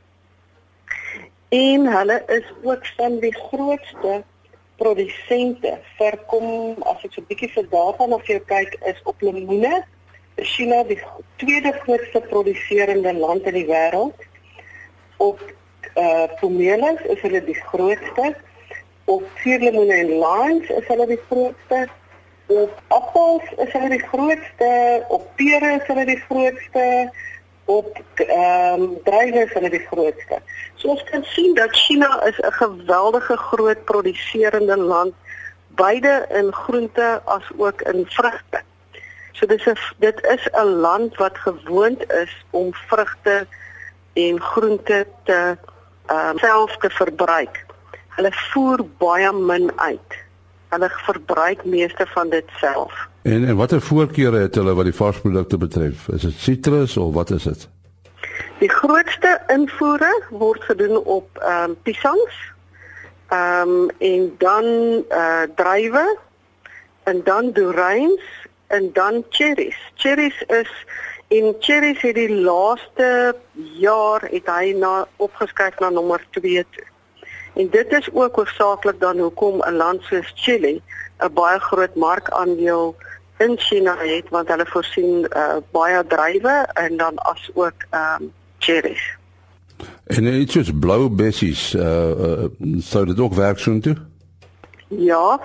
En 1.48 1.86
hulle 1.86 2.22
is 2.26 2.50
ook 2.62 2.86
van 2.96 3.16
die 3.22 3.32
grootste 3.32 4.18
produsente 4.76 5.72
vir 5.96 6.18
kom 6.28 6.76
as 6.92 7.06
ek 7.08 7.16
so 7.16 7.22
'n 7.22 7.28
bietjie 7.30 7.50
vir 7.54 7.66
na 8.08 8.18
vir 8.18 8.34
jou 8.36 8.44
kyk 8.52 8.76
is 8.92 9.00
op 9.04 9.22
lemoene. 9.22 9.84
Is 10.36 10.54
China 10.56 10.82
die 10.84 11.00
tweede 11.36 11.72
grootste 11.72 12.20
produserende 12.20 13.12
land 13.14 13.46
in 13.46 13.54
die 13.54 13.66
wêreld. 13.66 14.18
Op 15.16 15.40
eh 15.94 16.04
uh, 16.04 16.28
pomelos 16.40 17.00
is 17.00 17.20
hulle 17.20 17.44
die 17.44 17.60
grootste 17.70 18.34
op 19.04 19.22
suurlemoene 19.40 19.94
en 19.94 20.18
limes 20.20 20.68
is 20.68 20.86
hulle 20.86 21.06
die 21.06 21.22
grootste. 21.28 21.88
Op 22.46 22.82
appels 22.88 23.42
is 23.56 23.72
hulle 23.72 23.88
die 23.88 24.06
grootste, 24.08 25.04
op 25.08 25.28
pere 25.36 25.74
is 25.80 25.86
hulle 25.86 26.04
die 26.04 26.22
grootste. 26.28 27.12
op 27.64 27.98
ehm 28.14 28.82
um, 28.82 28.98
druiwe 29.04 29.44
is 29.44 29.52
hulle 29.52 29.70
die 29.70 29.86
grootste. 29.88 30.40
So 30.74 30.88
ons 30.88 31.04
kan 31.04 31.24
sien 31.24 31.54
dat 31.54 31.76
China 31.76 32.22
is 32.24 32.38
'n 32.38 32.52
geweldige 32.52 33.36
groot 33.36 33.84
produseerende 33.84 34.76
land 34.76 35.14
beide 35.68 36.26
in 36.28 36.52
groente 36.52 37.20
as 37.24 37.42
ook 37.56 37.82
in 37.82 38.06
vrugte. 38.06 38.60
So 39.32 39.46
dis 39.46 39.66
'n 39.66 39.78
dit 39.98 40.26
is 40.26 40.48
'n 40.52 40.66
land 40.66 41.16
wat 41.16 41.38
gewoond 41.38 42.12
is 42.12 42.44
om 42.50 42.74
vrugte 42.74 43.46
en 44.12 44.40
groente 44.40 45.06
te 45.24 45.56
ehm 46.06 46.28
um, 46.28 46.38
self 46.38 46.76
te 46.76 46.90
verbruik. 46.90 47.64
Hulle 48.08 48.32
voer 48.32 48.86
baie 48.98 49.32
min 49.32 49.72
uit. 49.76 50.23
Hulle 50.74 50.90
verbruik 51.06 51.64
meeste 51.64 52.06
van 52.14 52.30
dit 52.30 52.44
self. 52.58 52.94
En 53.22 53.46
en 53.46 53.56
watter 53.56 53.80
voorkeure 53.80 54.40
het 54.46 54.54
hulle 54.54 54.74
wat 54.74 54.88
die 54.90 54.94
varsprodukte 54.94 55.58
betref? 55.58 56.08
Is 56.08 56.26
dit 56.26 56.34
sitrus 56.46 56.96
of 56.96 57.12
wat 57.14 57.30
is 57.30 57.46
dit? 57.46 57.68
Die 58.58 58.70
grootste 58.70 59.38
invoere 59.54 60.10
word 60.30 60.62
gedoen 60.62 60.98
op 60.98 61.38
ehm 61.38 61.70
um, 61.70 61.76
piesangs. 61.82 62.40
Ehm 63.28 63.68
um, 63.68 63.90
en 63.98 64.34
dan 64.38 64.64
eh 65.08 65.18
uh, 65.18 65.42
druiwe 65.54 66.18
en 67.04 67.20
dan 67.24 67.52
doryns 67.52 68.22
en 68.66 68.90
dan 68.92 69.24
cherries. 69.30 69.78
Cherries 69.94 70.42
is 70.46 70.72
in 71.28 71.54
cherries 71.60 72.00
het 72.00 72.14
die 72.14 72.34
laaste 72.34 73.36
jaar 73.80 74.26
het 74.30 74.50
hy 74.50 74.74
na 74.78 75.06
opgeskuif 75.16 75.78
na 75.78 75.90
nommer 75.90 76.26
2 76.30 76.66
toe. 76.70 76.86
En 77.54 77.68
dit 77.70 77.92
is 77.92 78.08
ook 78.12 78.36
hoofsaaklik 78.36 79.00
dan 79.00 79.18
hoekom 79.18 79.62
'n 79.62 79.76
land 79.76 80.02
soos 80.02 80.32
Chili 80.34 80.82
'n 81.18 81.32
baie 81.32 81.58
groot 81.58 81.94
markandeel 81.94 82.96
in 83.38 83.58
China 83.58 83.96
het 83.98 84.28
want 84.28 84.48
hulle 84.48 84.66
voorsien 84.66 85.26
uh, 85.36 85.56
baie 85.70 86.06
druiwe 86.06 86.68
en 86.72 86.96
dan 86.96 87.18
as 87.18 87.50
ook 87.54 87.78
ehm 87.90 88.22
um, 88.22 88.32
cherries. 88.58 89.16
En 90.04 90.24
dit 90.24 90.56
is 90.56 90.70
blou 90.80 91.08
bessies 91.08 91.74
uh, 91.74 92.10
uh 92.10 92.44
sou 92.78 93.06
dit 93.06 93.20
ook 93.20 93.34
werk 93.34 93.58
so 93.58 93.78
toe? 93.78 93.96
Ja. 94.88 95.40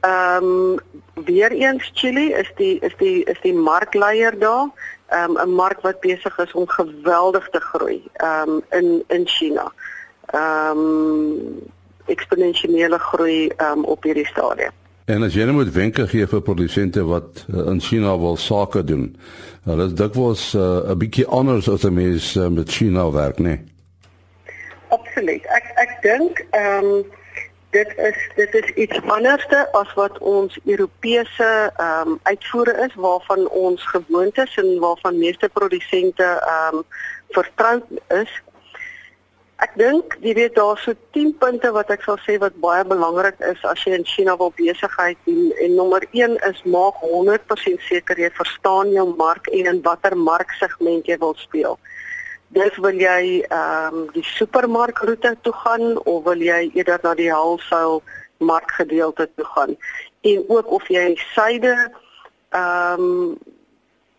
Ehm 0.00 0.44
um, 0.44 0.78
weer 1.24 1.52
eens 1.52 1.90
Chili 1.94 2.32
is 2.32 2.52
die 2.56 2.78
is 2.80 2.94
die 2.98 3.24
is 3.24 3.40
die 3.40 3.54
markleier 3.54 4.38
daar. 4.38 4.68
Ehm 5.08 5.36
um, 5.36 5.48
'n 5.48 5.54
mark 5.54 5.80
wat 5.80 6.00
besig 6.00 6.38
is 6.38 6.52
om 6.52 6.68
geweldig 6.68 7.48
te 7.48 7.60
groei 7.60 8.02
ehm 8.12 8.48
um, 8.48 8.62
in 8.70 9.04
in 9.06 9.26
China. 9.26 9.72
Ehm 10.34 10.78
um, 10.78 11.72
eksponensiële 12.04 12.98
groei 12.98 13.50
um, 13.56 13.84
op 13.84 14.02
hierdie 14.02 14.26
stadium. 14.26 14.72
En 15.04 15.22
as 15.22 15.34
jy 15.36 15.44
net 15.44 15.56
moet 15.56 15.72
wenke 15.72 16.04
gee 16.08 16.26
vir 16.28 16.42
produsente 16.44 17.02
wat 17.04 17.44
uh, 17.48 17.66
in 17.72 17.80
China 17.80 18.12
wil 18.20 18.36
sake 18.36 18.84
doen. 18.84 19.06
Hulle 19.64 19.86
is 19.88 19.96
dikwels 19.96 20.54
uh, 20.54 20.60
'n 20.60 20.90
uh, 20.90 20.96
bietjie 21.00 21.26
anders 21.26 21.68
as 21.68 21.84
'n 21.84 21.94
mens 21.94 22.34
uh, 22.36 22.48
met 22.48 22.68
China 22.68 23.10
werk, 23.10 23.38
né? 23.38 23.48
Nee? 23.48 23.60
Absoluut. 24.88 25.44
Ek 25.58 25.66
ek 25.74 25.92
dink 26.02 26.46
ehm 26.50 26.84
um, 26.84 27.04
dit 27.74 27.90
is 27.96 28.18
dit 28.36 28.54
is 28.54 28.68
iets 28.84 29.00
anderste 29.10 29.68
as 29.72 29.94
wat 29.94 30.18
ons 30.18 30.58
Europese 30.64 31.50
ehm 31.76 32.08
um, 32.08 32.18
uitvoere 32.22 32.74
is 32.86 32.94
waarvan 32.94 33.48
ons 33.48 33.86
gewoond 33.86 34.38
is 34.38 34.56
en 34.56 34.78
waarvan 34.78 35.18
meeste 35.18 35.48
produsente 35.48 36.24
ehm 36.24 36.76
um, 36.76 36.84
vertrou 37.28 37.82
is. 38.08 38.42
Ek 39.64 39.72
dink 39.80 40.16
jy 40.20 40.34
weet 40.36 40.56
daar 40.58 40.76
so 40.82 40.92
10 41.16 41.30
punte 41.40 41.70
wat 41.72 41.88
ek 41.94 42.02
sal 42.04 42.18
sê 42.20 42.34
wat 42.42 42.56
baie 42.60 42.82
belangrik 42.84 43.38
is 43.48 43.62
as 43.70 43.80
jy 43.86 43.94
in 43.96 44.04
China 44.04 44.34
wil 44.40 44.50
besigheid 44.58 45.16
doen 45.28 45.52
en 45.64 45.76
nommer 45.78 46.04
1 46.10 46.34
is 46.48 46.60
maak 46.74 46.98
100% 47.04 47.86
seker 47.88 48.20
jy 48.20 48.28
verstaan 48.36 48.92
jou 48.96 49.06
mark 49.20 49.48
en 49.60 49.70
in 49.72 49.80
watter 49.86 50.16
marksegment 50.18 51.08
jy 51.08 51.16
wil 51.22 51.32
speel. 51.40 51.78
Dis 52.58 52.76
wil 52.86 53.00
jy 53.00 53.22
ehm 53.46 54.02
um, 54.02 54.04
die 54.12 54.26
supermarkroete 54.34 55.32
toe 55.46 55.54
gaan 55.62 55.96
of 56.02 56.20
wil 56.28 56.44
jy 56.50 56.60
eerder 56.74 57.00
na 57.06 57.14
die 57.22 57.30
wholesale 57.32 58.02
markgedeelte 58.52 59.30
toe 59.32 59.48
gaan 59.54 59.76
en 60.34 60.44
ook 60.58 60.76
of 60.80 60.92
jy 60.92 61.08
syde 61.32 61.74
ehm 62.52 63.08
um, 63.08 63.34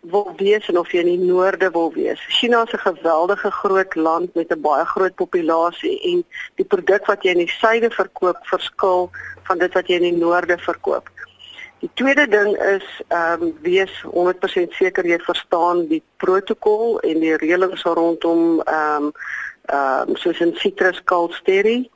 wil 0.10 0.34
wees 0.38 0.68
en 0.70 0.78
of 0.80 0.92
jy 0.92 1.02
in 1.04 1.12
die 1.12 1.28
noorde 1.28 1.70
wil 1.72 1.92
wees. 1.94 2.22
China 2.38 2.64
is 2.64 2.74
'n 2.74 2.86
geweldige 2.86 3.52
groot 3.52 3.96
land 3.96 4.34
met 4.36 4.52
'n 4.52 4.62
baie 4.62 4.86
groot 4.86 5.16
populasie 5.16 6.00
en 6.12 6.24
die 6.56 6.66
produk 6.66 7.06
wat 7.06 7.24
jy 7.24 7.32
in 7.32 7.46
die 7.46 7.56
suide 7.62 7.90
verkoop 7.90 8.38
verskil 8.42 9.10
van 9.44 9.58
dit 9.58 9.74
wat 9.74 9.88
jy 9.88 9.96
in 9.96 10.10
die 10.14 10.24
noorde 10.26 10.58
verkoop. 10.58 11.10
Die 11.80 11.90
tweede 11.94 12.28
ding 12.28 12.58
is 12.58 12.86
ehm 13.08 13.42
um, 13.42 13.58
wees 13.62 13.94
100% 14.04 14.74
seker 14.74 15.06
jy 15.06 15.20
verstaan 15.20 15.88
die 15.88 16.04
protokol 16.18 17.00
en 17.00 17.20
die 17.20 17.36
reëlings 17.36 17.84
rondom 17.84 18.62
ehm 18.62 19.04
um, 19.04 19.12
ehm 19.66 20.10
um, 20.10 20.16
soos 20.16 20.40
in 20.40 20.56
citrus 20.56 21.04
kalsterry. 21.04 21.90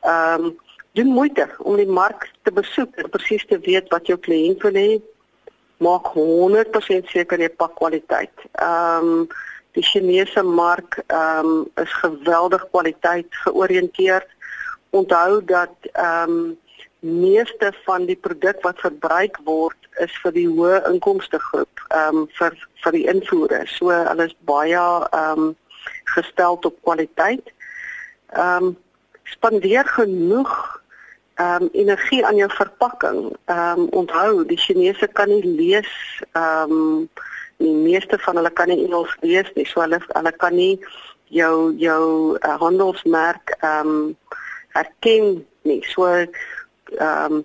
Ehm 0.00 0.44
um, 0.44 0.58
doen 0.92 1.06
moeite 1.06 1.48
om 1.58 1.76
die 1.76 1.86
mark 1.86 2.30
te 2.42 2.52
besoek 2.52 2.96
en 2.96 3.10
presies 3.10 3.44
te 3.46 3.58
weet 3.58 3.88
wat 3.88 4.06
jou 4.06 4.18
kliënt 4.18 4.62
wil 4.62 4.74
hê 4.74 5.00
maak 5.78 6.10
100% 6.14 7.10
seker 7.12 7.40
jy 7.40 7.50
pak 7.60 7.76
kwaliteit. 7.78 8.46
Ehm 8.62 9.12
um, 9.12 9.28
die 9.76 9.84
Chinese 9.84 10.42
mark 10.42 10.98
ehm 11.06 11.46
um, 11.46 11.66
is 11.82 11.92
geweldig 12.02 12.64
kwaliteit 12.70 13.28
georiënteerd. 13.44 14.26
Onthou 14.90 15.44
dat 15.44 15.74
ehm 15.92 16.30
um, 16.30 16.58
meeste 17.00 17.72
van 17.84 18.06
die 18.06 18.16
produk 18.16 18.62
wat 18.62 18.80
verbruik 18.82 19.38
word 19.46 19.76
is 20.02 20.14
vir 20.22 20.34
die 20.34 20.48
hoë 20.48 20.82
inkomste 20.90 21.38
groep, 21.38 21.84
ehm 21.94 22.24
um, 22.24 22.26
vir 22.38 22.58
vir 22.82 22.98
die 22.98 23.06
invoere. 23.12 23.62
So 23.76 23.94
hulle 23.94 24.26
is 24.30 24.36
baie 24.50 24.74
ehm 24.74 25.46
um, 25.46 25.56
gestel 26.16 26.58
op 26.62 26.82
kwaliteit. 26.82 27.54
Ehm 28.34 28.72
um, 28.72 28.76
spandeer 29.28 29.84
genoeg 29.84 30.52
ehm 31.38 31.62
um, 31.62 31.68
energie 31.72 32.26
aan 32.26 32.36
jou 32.36 32.50
verpakking. 32.50 33.36
Ehm 33.44 33.80
um, 33.80 33.88
onthou, 34.00 34.44
die 34.46 34.58
Chinese 34.58 35.08
kan 35.12 35.28
nie 35.28 35.44
lees 35.46 35.90
ehm 36.32 36.72
um, 36.72 37.10
die 37.58 37.74
meeste 37.74 38.18
van 38.18 38.36
hulle 38.36 38.50
kan 38.50 38.68
nie 38.68 38.84
Engels 38.84 39.16
lees 39.20 39.50
nie. 39.54 39.66
So 39.66 39.80
hulle 39.80 40.00
hulle 40.06 40.32
kan 40.42 40.54
nie 40.54 40.78
jou 41.24 41.74
jou 41.78 42.36
uh, 42.38 42.56
handelsmerk 42.58 43.54
ehm 43.60 43.88
um, 43.88 44.16
herken 44.74 45.46
nie. 45.62 45.82
So 45.94 46.06
ehm 46.06 46.28
um, 46.98 47.44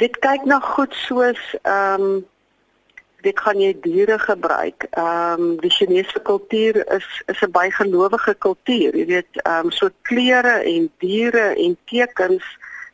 dit 0.00 0.18
kyk 0.18 0.44
na 0.44 0.60
goed 0.60 0.94
soos 1.06 1.42
ehm 1.62 2.08
um, 2.08 2.24
dit 3.24 3.40
kan 3.40 3.60
jy 3.60 3.72
diere 3.84 4.18
gebruik. 4.20 4.86
Ehm 4.90 5.40
um, 5.40 5.56
die 5.60 5.72
Chinese 5.72 6.20
kultuur 6.28 6.76
is 6.96 7.06
is 7.32 7.40
'n 7.42 7.50
bygelowige 7.50 8.34
kultuur. 8.34 8.96
Jy 8.96 9.06
weet, 9.06 9.32
ehm 9.42 9.64
um, 9.64 9.70
so 9.70 9.88
klere 10.02 10.62
en 10.74 10.90
diere 10.98 11.46
en 11.56 11.76
tekens 11.84 12.44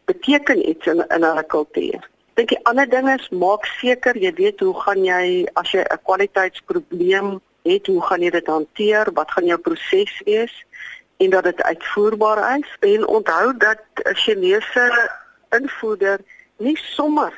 beteken 0.05 0.69
iets 0.69 0.87
in 0.87 1.05
in 1.09 1.25
'n 1.25 1.47
kultuur. 1.47 2.09
Dink 2.35 2.49
die 2.49 2.65
ander 2.65 2.89
ding 2.89 3.09
is 3.11 3.29
maak 3.29 3.65
seker 3.65 4.17
jy 4.17 4.33
weet 4.35 4.61
hoe 4.61 4.81
gaan 4.81 5.05
jy 5.05 5.47
as 5.55 5.71
jy 5.71 5.83
'n 5.83 6.03
kwaliteitsprobleem 6.03 7.41
het, 7.63 7.87
hoe 7.87 8.03
gaan 8.03 8.23
jy 8.23 8.31
dit 8.31 8.47
hanteer? 8.47 9.13
Wat 9.15 9.31
gaan 9.31 9.47
jou 9.47 9.59
proses 9.59 10.23
wees? 10.25 10.55
En 11.17 11.31
dat 11.31 11.45
dit 11.45 11.63
uitvoerbaar 11.63 12.59
is. 12.59 12.77
En 12.81 13.07
onthou 13.07 13.57
dat 13.57 13.83
'n 13.95 14.15
Chinese 14.15 15.11
invoerder 15.51 16.19
nie 16.57 16.77
sommer 16.77 17.33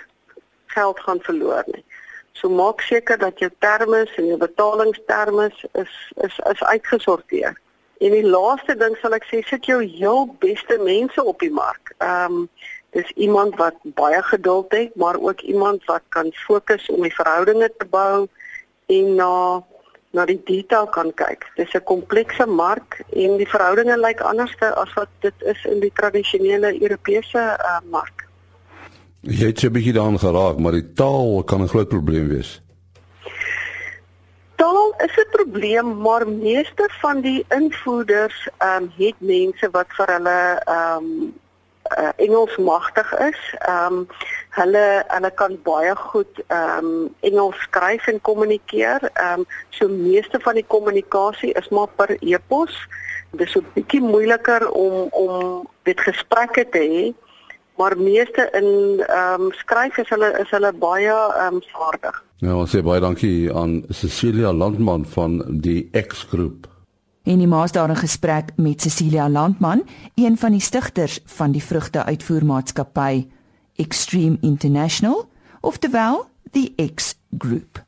geld 0.67 1.01
gaan 1.01 1.21
verloor 1.21 1.65
nie. 1.67 1.85
So 2.33 2.49
maak 2.49 2.81
seker 2.81 3.19
dat 3.19 3.39
jou 3.39 3.51
termes 3.59 4.15
en 4.17 4.27
jou 4.27 4.39
betalingstermes 4.39 5.65
is 5.73 5.95
is 6.27 6.39
is 6.53 6.63
uitgesorteer. 6.63 7.59
En 8.03 8.11
die 8.11 8.27
laaste 8.27 8.75
ding 8.77 8.97
sal 8.99 9.15
ek 9.15 9.27
sê, 9.31 9.43
sit 9.47 9.67
jou 9.69 9.79
heel 9.83 10.25
beste 10.43 10.79
mense 10.83 11.25
op 11.25 11.39
die 11.45 11.53
mark. 11.53 11.95
Ehm 11.99 12.43
um, 12.43 12.49
dis 12.93 13.11
iemand 13.17 13.57
wat 13.57 13.79
baie 13.97 14.23
geduld 14.23 14.73
het, 14.77 14.97
maar 15.01 15.17
ook 15.17 15.41
iemand 15.41 15.85
wat 15.89 16.03
kan 16.13 16.29
fokus 16.33 16.91
om 16.93 17.01
die 17.03 17.15
verhoudinge 17.15 17.71
te 17.79 17.87
bou 17.89 18.27
en 18.93 19.15
na 19.17 19.63
na 20.13 20.27
die 20.29 20.41
detail 20.45 20.87
kan 20.93 21.13
kyk. 21.17 21.47
Dis 21.57 21.73
'n 21.73 21.85
komplekse 21.89 22.47
mark 22.47 23.01
en 23.13 23.37
die 23.37 23.49
verhoudinge 23.49 23.97
lyk 23.97 24.21
anders 24.21 24.55
as 24.61 24.93
wat 24.95 25.09
dit 25.21 25.35
is 25.53 25.65
in 25.65 25.81
die 25.81 25.93
tradisionele 25.95 26.83
Europese 26.83 27.57
uh, 27.59 27.81
mark. 27.91 28.29
Jy 29.23 29.47
het 29.47 29.63
'n 29.63 29.71
bietjie 29.73 29.93
daaraan 29.93 30.19
geraak, 30.19 30.59
maar 30.59 30.73
die 30.73 30.93
taal 30.93 31.45
kan 31.45 31.63
'n 31.63 31.69
groot 31.69 31.89
probleem 31.89 32.29
wees. 32.29 32.61
Taal 34.57 34.95
is 34.99 35.17
'n 35.17 35.31
probleem, 35.31 36.01
maar 36.01 36.29
meeste 36.29 36.89
van 37.01 37.21
die 37.21 37.45
invoerders 37.49 38.49
ehm 38.59 38.83
um, 38.83 38.93
het 38.97 39.15
mense 39.19 39.69
wat 39.71 39.87
vir 39.89 40.07
hulle 40.07 40.61
ehm 40.65 40.97
um, 40.97 41.35
uh, 41.99 42.09
Engels 42.17 42.57
magtig 42.57 43.19
is. 43.19 43.55
Ehm 43.59 43.95
um, 43.95 44.07
hulle 44.49 45.05
hulle 45.07 45.31
kan 45.31 45.59
baie 45.63 45.97
goed 45.97 46.43
ehm 46.47 46.85
um, 46.85 47.15
Engels 47.21 47.61
skryf 47.61 48.07
en 48.07 48.21
kommunikeer. 48.21 49.11
Ehm 49.13 49.39
um, 49.39 49.47
so 49.71 49.89
meeste 49.89 50.41
van 50.41 50.55
die 50.55 50.67
kommunikasie 50.67 51.53
is 51.53 51.69
maar 51.69 51.89
per 51.97 52.17
e-pos. 52.21 52.89
Dit 53.31 53.47
is 53.47 53.55
'n 53.55 53.67
bietjie 53.75 54.01
moeiliker 54.01 54.71
om 54.71 55.07
om 55.11 55.69
dit 55.83 56.01
gesprekke 56.01 56.69
te 56.69 56.79
hê 56.79 57.22
maar 57.77 57.99
meeste 57.99 58.49
in 58.53 59.01
ehm 59.07 59.41
um, 59.41 59.53
skryf 59.53 59.99
is 59.99 60.09
hulle 60.09 60.39
is 60.41 60.51
hulle 60.51 60.73
baie 60.73 61.13
ehm 61.13 61.55
um, 61.55 61.63
vaardig. 61.73 62.25
Ja, 62.37 62.57
ons 62.57 62.75
sê 62.75 62.83
baie 62.83 63.01
dankie 63.01 63.53
aan 63.55 63.85
Cecilia 63.89 64.53
Landman 64.53 65.07
van 65.07 65.43
die 65.49 65.91
X 65.91 66.27
groep. 66.31 66.67
En 67.23 67.39
die 67.39 67.47
maas 67.47 67.73
daar 67.73 67.91
'n 67.91 67.97
gesprek 67.97 68.53
met 68.57 68.81
Cecilia 68.81 69.29
Landman, 69.29 69.83
een 70.15 70.39
van 70.39 70.51
die 70.51 70.61
stigters 70.61 71.21
van 71.25 71.53
die 71.53 71.63
vrugte-uitvoermaatskappy 71.63 73.27
Extreme 73.77 74.37
International, 74.41 75.29
oftewel 75.61 76.27
die 76.51 76.75
X 76.95 77.15
Group. 77.39 77.85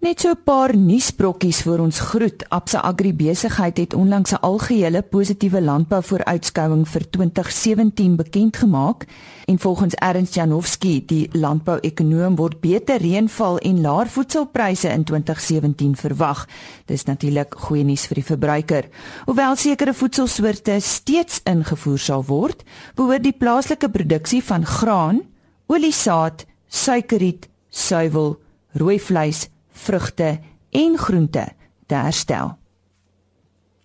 Net 0.00 0.20
so 0.20 0.30
'n 0.30 0.44
paar 0.44 0.72
nuusbrokkies 0.76 1.60
vir 1.62 1.80
ons 1.80 1.98
groet. 2.00 2.48
Absa 2.48 2.80
Agri 2.80 3.12
Besigheid 3.12 3.76
het 3.76 3.94
onlangs 3.94 4.32
'n 4.32 4.40
algehele 4.40 5.02
positiewe 5.02 5.60
landbouvooruitskouing 5.60 6.88
vir 6.88 7.10
2017 7.10 8.16
bekend 8.16 8.56
gemaak 8.56 9.06
en 9.46 9.58
volgens 9.58 9.94
Ernst 9.94 10.34
Janowski, 10.34 11.04
die 11.06 11.28
landbouekonoom, 11.32 12.36
word 12.36 12.60
beter 12.60 12.98
reënval 12.98 13.58
en 13.58 13.80
laer 13.80 14.06
voedselpryse 14.06 14.88
in 14.88 15.04
2017 15.04 15.96
verwag. 15.96 16.48
Dis 16.86 17.04
natuurlik 17.04 17.54
goeie 17.58 17.84
nuus 17.84 18.06
vir 18.06 18.14
die 18.14 18.24
verbruiker. 18.24 18.88
Hoewel 19.24 19.56
sekere 19.56 19.94
voedselsoorte 19.94 20.80
steeds 20.80 21.40
ingevoer 21.44 21.98
sal 21.98 22.24
word, 22.24 22.64
behoort 22.94 23.22
die 23.22 23.36
plaaslike 23.38 23.88
produksie 23.88 24.44
van 24.44 24.64
graan, 24.64 25.20
oliesaad, 25.66 26.46
suikerriet, 26.68 27.48
suiwel, 27.68 28.40
rooi 28.72 29.00
vleis 29.00 29.50
vrugte 29.84 30.38
en 30.70 30.98
groente 30.98 31.46
te 31.86 31.94
herstel. 31.94 32.56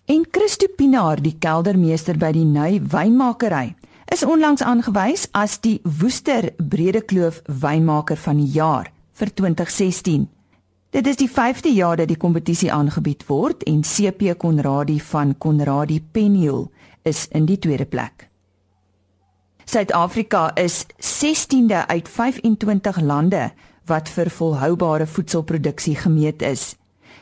En 0.06 0.26
Christo 0.30 0.68
Pinaar, 0.76 1.18
die 1.22 1.34
keldermeester 1.38 2.18
by 2.18 2.30
die 2.36 2.44
Ny 2.46 2.80
Wynmakery, 2.92 3.74
is 4.12 4.22
onlangs 4.22 4.62
aangewys 4.62 5.26
as 5.34 5.58
die 5.64 5.80
Woester 5.82 6.52
Bredekloof 6.56 7.40
Wynmaker 7.50 8.18
van 8.22 8.38
die 8.38 8.52
jaar 8.54 8.92
vir 9.18 9.32
2016. 9.34 10.28
Dit 10.94 11.08
is 11.10 11.18
die 11.18 11.28
5de 11.28 11.72
jaar 11.74 11.98
dat 11.98 12.08
die 12.08 12.20
kompetisie 12.20 12.70
aangebied 12.72 13.26
word 13.26 13.66
en 13.66 13.82
CP 13.82 14.36
Konradi 14.38 15.00
van 15.10 15.34
Konradi 15.38 15.98
Penhiel 16.00 16.68
is 17.02 17.26
in 17.34 17.50
die 17.50 17.58
tweede 17.58 17.84
plek. 17.84 18.28
Suid-Afrika 19.66 20.52
is 20.54 20.84
16de 21.02 21.82
uit 21.90 22.08
25 22.08 23.00
lande 23.00 23.50
wat 23.86 24.08
vir 24.08 24.30
volhoubare 24.30 25.06
voedselproduksie 25.06 25.96
gemeet 25.96 26.42
is. 26.42 26.74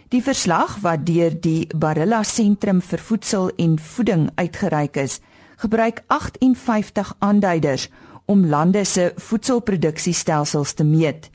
Die 0.09 0.22
verslag 0.22 0.79
wat 0.85 1.07
deur 1.07 1.35
die 1.35 1.66
Barilla 1.77 2.22
Sentrum 2.22 2.81
vir 2.83 2.98
Voedsel 2.98 3.50
en 3.59 3.79
Voeding 3.79 4.29
uitgereik 4.35 4.96
is, 4.96 5.20
gebruik 5.57 6.03
58 6.07 7.14
aanduiders 7.18 7.88
om 8.27 8.46
lande 8.46 8.85
se 8.85 9.12
voedselproduksiestelsels 9.16 10.72
te 10.72 10.85
meet. 10.85 11.31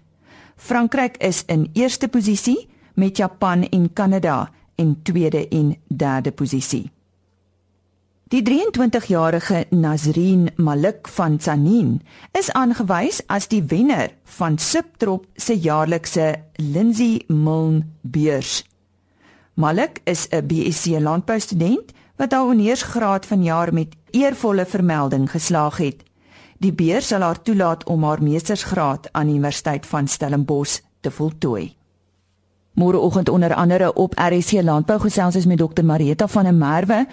Frankryk 0.55 1.17
is 1.17 1.43
in 1.47 1.69
eerste 1.73 2.07
posisie 2.07 2.69
met 2.93 3.17
Japan 3.17 3.63
en 3.69 3.93
Kanada 3.93 4.49
in 4.75 4.99
tweede 5.03 5.47
en 5.47 5.75
derde 5.87 6.31
posisie. 6.31 6.89
Die 8.29 8.43
23-jarige 8.45 9.65
Nazreen 9.69 10.51
Malik 10.55 11.07
van 11.07 11.37
Tsanin 11.37 11.95
is 12.37 12.51
aangewys 12.53 13.23
as 13.25 13.47
die 13.49 13.63
wenner 13.71 14.11
van 14.37 14.59
Subtrop 14.61 15.23
se 15.33 15.55
jaarlikse 15.57 16.27
Lindsay 16.61 17.23
Milne 17.27 17.87
beurs. 18.01 18.61
Malik 19.57 20.01
is 20.05 20.27
'n 20.29 20.45
BSc 20.45 21.01
landboustudent 21.01 21.89
wat 22.21 22.31
haar 22.31 22.45
honeursgraad 22.45 23.25
vanjaar 23.25 23.73
met 23.73 23.95
eervolle 24.11 24.65
vermelding 24.65 25.31
geslaag 25.31 25.77
het. 25.77 26.03
Die 26.59 26.73
beurs 26.73 27.07
sal 27.07 27.21
haar 27.21 27.41
toelaat 27.41 27.83
om 27.85 28.03
haar 28.03 28.23
meestersgraad 28.23 29.09
aan 29.11 29.25
die 29.25 29.35
Universiteit 29.35 29.85
van 29.85 30.07
Stellenbosch 30.07 30.79
te 31.01 31.11
voltooi. 31.11 31.78
Môreoggend 32.79 33.29
onder 33.29 33.53
andere 33.53 33.93
op 33.93 34.13
RC 34.15 34.61
Landbou 34.61 34.99
gesels 34.99 35.35
ons 35.35 35.45
met 35.45 35.57
Dr 35.57 35.83
Marieta 35.83 36.27
van 36.27 36.43
der 36.47 36.53
Merwe. 36.53 37.05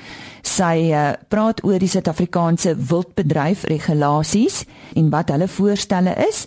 Sy 0.46 0.92
uh, 0.94 1.08
praat 1.28 1.64
oor 1.66 1.82
die 1.82 1.90
Suid-Afrikaanse 1.90 2.76
wildbedryf 2.78 3.64
regulasies 3.66 4.62
en 4.94 5.10
wat 5.10 5.34
hulle 5.34 5.48
voorstelle 5.50 6.14
is. 6.28 6.46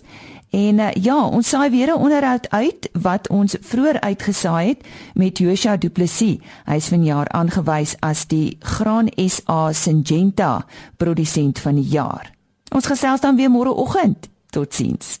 En 0.56 0.80
uh, 0.80 0.88
ja, 0.96 1.18
ons 1.26 1.48
saai 1.48 1.68
weer 1.70 1.92
'n 1.92 2.00
onderhoud 2.00 2.48
uit 2.50 2.88
wat 3.02 3.28
ons 3.28 3.56
vroeër 3.60 4.00
uitgesaai 4.00 4.68
het 4.68 4.86
met 5.14 5.38
Joshua 5.38 5.76
Du 5.76 5.90
Plessis. 5.90 6.40
Hy 6.64 6.74
is 6.74 6.88
vanjaar 6.88 7.28
aangewys 7.28 7.96
as 8.00 8.26
die 8.26 8.56
Graan 8.58 9.12
SA 9.28 9.72
Syngenta 9.72 10.64
produsent 10.96 11.58
van 11.58 11.74
die 11.74 11.88
jaar. 11.88 12.32
Ons 12.72 12.86
gesels 12.86 13.20
dan 13.20 13.36
weer 13.36 13.50
môreoggend. 13.50 14.28
Totsiens. 14.50 15.20